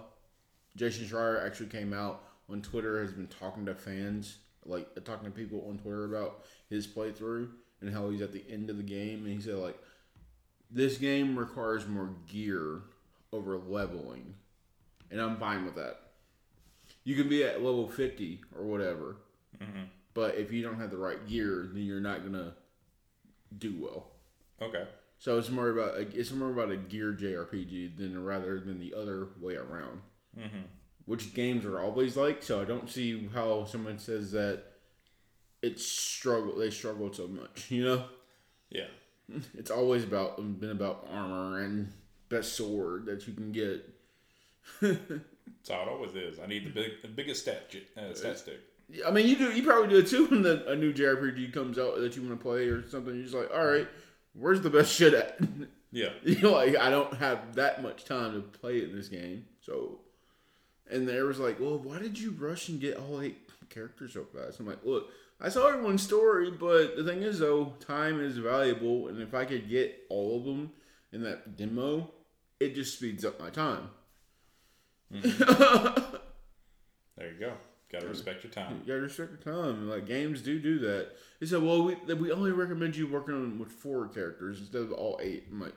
[0.75, 5.31] Jason Schreier actually came out on Twitter, has been talking to fans, like talking to
[5.35, 7.49] people on Twitter about his playthrough
[7.81, 9.77] and how he's at the end of the game, and he said like,
[10.71, 12.81] this game requires more gear
[13.31, 14.35] over leveling,
[15.09, 15.99] and I'm fine with that.
[17.03, 19.17] You can be at level fifty or whatever,
[19.59, 19.83] mm-hmm.
[20.13, 22.53] but if you don't have the right gear, then you're not gonna
[23.57, 24.07] do well.
[24.61, 24.85] Okay.
[25.17, 29.29] So it's more about it's more about a gear JRPG than rather than the other
[29.39, 30.01] way around.
[30.37, 30.61] Mm-hmm.
[31.05, 32.43] Which games are always like.
[32.43, 34.63] So I don't see how someone says that
[35.61, 36.55] it's struggle.
[36.57, 37.69] They struggle so much.
[37.71, 38.03] You know,
[38.69, 38.87] Yeah.
[39.57, 41.91] it's always about been about armor and
[42.29, 43.87] best sword that you can get.
[44.81, 46.39] That's how it always is.
[46.39, 48.59] I need the big, the biggest stat, uh, stat stick.
[49.05, 49.51] I mean, you do.
[49.51, 52.39] You probably do it too when the, a new JRPG comes out that you want
[52.39, 53.13] to play or something.
[53.13, 53.87] You're just like, all right,
[54.33, 55.39] where's the best shit at?
[55.91, 56.09] Yeah.
[56.23, 59.45] you know, like I don't have that much time to play in this game.
[59.61, 60.01] So,
[60.89, 63.37] and there was like, well, why did you rush and get all eight
[63.69, 64.59] characters so fast?
[64.59, 65.09] I'm like, look,
[65.39, 69.45] I saw everyone's story, but the thing is though, time is valuable, and if I
[69.45, 70.71] could get all of them
[71.11, 72.11] in that demo,
[72.59, 73.89] it just speeds up my time.
[75.13, 76.15] Mm-hmm.
[77.17, 77.51] There you go.
[77.91, 78.81] Got to respect your time.
[78.85, 79.89] You gotta respect your time.
[79.89, 81.09] Like games do do that.
[81.39, 84.91] They said, "Well, we we only recommend you working on with four characters instead of
[84.93, 85.47] all eight.
[85.51, 85.73] I'm like,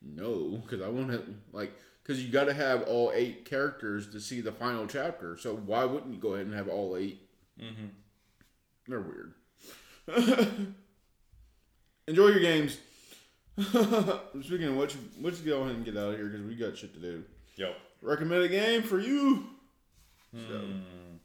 [0.00, 1.22] "No, because I want to
[1.52, 1.72] like
[2.06, 5.36] because you got to have all eight characters to see the final chapter.
[5.36, 7.20] So why wouldn't you go ahead and have all 8
[7.60, 7.86] Mm-hmm.
[8.86, 9.32] They're weird.
[12.06, 12.76] Enjoy your games.
[13.58, 16.92] Speaking of which, let's go ahead and get out of here because we got shit
[16.94, 17.24] to do.
[17.56, 17.72] Yo.
[18.02, 19.46] Recommend a game for you.
[20.34, 21.20] So, I'm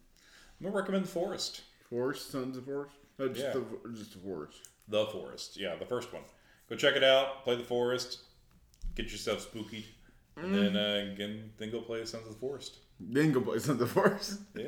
[0.63, 1.61] gonna recommend The Forest.
[1.89, 2.95] Forest, Sons of Forest.
[3.19, 3.53] No, just Yeah.
[3.53, 4.57] the just the Forest.
[4.87, 5.57] The Forest.
[5.59, 6.23] Yeah, the first one.
[6.69, 7.43] Go check it out.
[7.43, 8.19] Play The Forest.
[8.95, 9.85] Get yourself spooky.
[10.43, 12.77] And then, uh, again, then go play Sons of the Forest.
[12.99, 14.39] Then go play Sons of the Forest.
[14.55, 14.67] Yeah.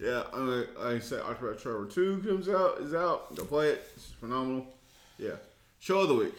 [0.00, 3.34] Yeah, I, I said Octopath Traveler 2 comes out, is out.
[3.36, 3.88] Go play it.
[3.94, 4.66] It's phenomenal.
[5.18, 5.36] Yeah.
[5.78, 6.34] Show of the week.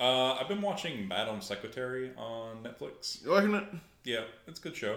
[0.00, 3.22] Uh, I've been watching Madam Secretary on Netflix.
[3.22, 3.64] You liking it?
[4.04, 4.96] Yeah, it's a good show.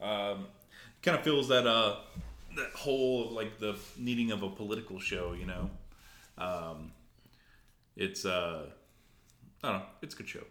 [0.00, 0.46] Um,
[1.02, 1.96] kind of feels that uh,
[2.56, 5.32] that whole like the needing of a political show.
[5.32, 5.70] You know,
[6.38, 6.92] um,
[7.96, 8.66] it's uh,
[9.62, 9.86] I don't know.
[10.02, 10.44] It's a good show.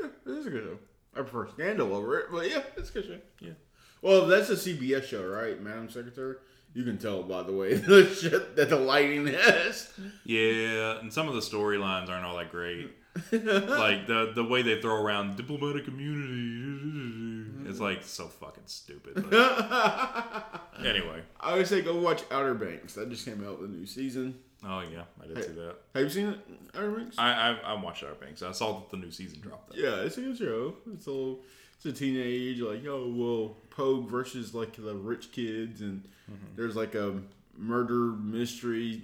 [0.00, 0.78] Yeah, it is a good show.
[1.14, 3.18] I prefer Scandal over it, but yeah, it's a good show.
[3.40, 3.52] Yeah.
[4.00, 6.36] Well, that's a CBS show, right, Madam Secretary?
[6.74, 9.92] You can tell by the way the shit that the lighting is.
[10.24, 12.90] Yeah, and some of the storylines aren't all that great.
[13.30, 19.24] like the the way they throw around diplomatic immunity, it's like so fucking stupid.
[20.84, 22.94] Anyway, I would say go watch Outer Banks.
[22.94, 24.40] That just came out with a new season.
[24.64, 25.76] Oh yeah, I did see that.
[25.94, 26.38] Have you seen it,
[26.74, 27.18] Outer Banks?
[27.18, 28.42] I I, I watched Outer Banks.
[28.42, 29.70] I saw that the new season dropped.
[29.74, 29.82] Though.
[29.82, 30.74] Yeah, it's a good show.
[30.92, 31.40] It's a little,
[31.76, 36.56] it's a teenage like oh well Pogue versus like the rich kids and mm-hmm.
[36.56, 37.20] there's like a
[37.56, 39.02] murder mystery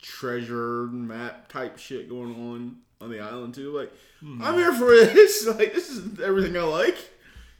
[0.00, 3.76] treasure map type shit going on on the island too.
[3.76, 3.92] Like
[4.22, 4.42] mm-hmm.
[4.42, 5.46] I'm here for this.
[5.46, 6.96] Like this is everything I like.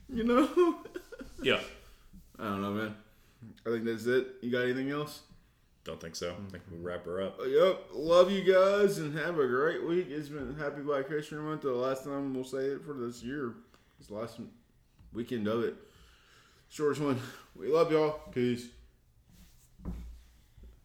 [0.08, 0.78] You know.
[1.44, 1.58] Yeah,
[2.38, 2.94] I don't know, man.
[3.66, 4.34] I think that's it.
[4.42, 5.22] You got anything else?
[5.84, 6.30] Don't think so.
[6.46, 7.38] I think we wrap her up.
[7.40, 7.86] Uh, Yep.
[7.92, 10.06] Love you guys and have a great week.
[10.10, 11.62] It's been Happy Black History Month.
[11.62, 13.54] The last time we'll say it for this year.
[13.98, 14.38] It's the last
[15.12, 15.74] weekend of it.
[16.68, 17.20] Shortest one.
[17.56, 18.20] We love y'all.
[18.32, 18.66] Peace.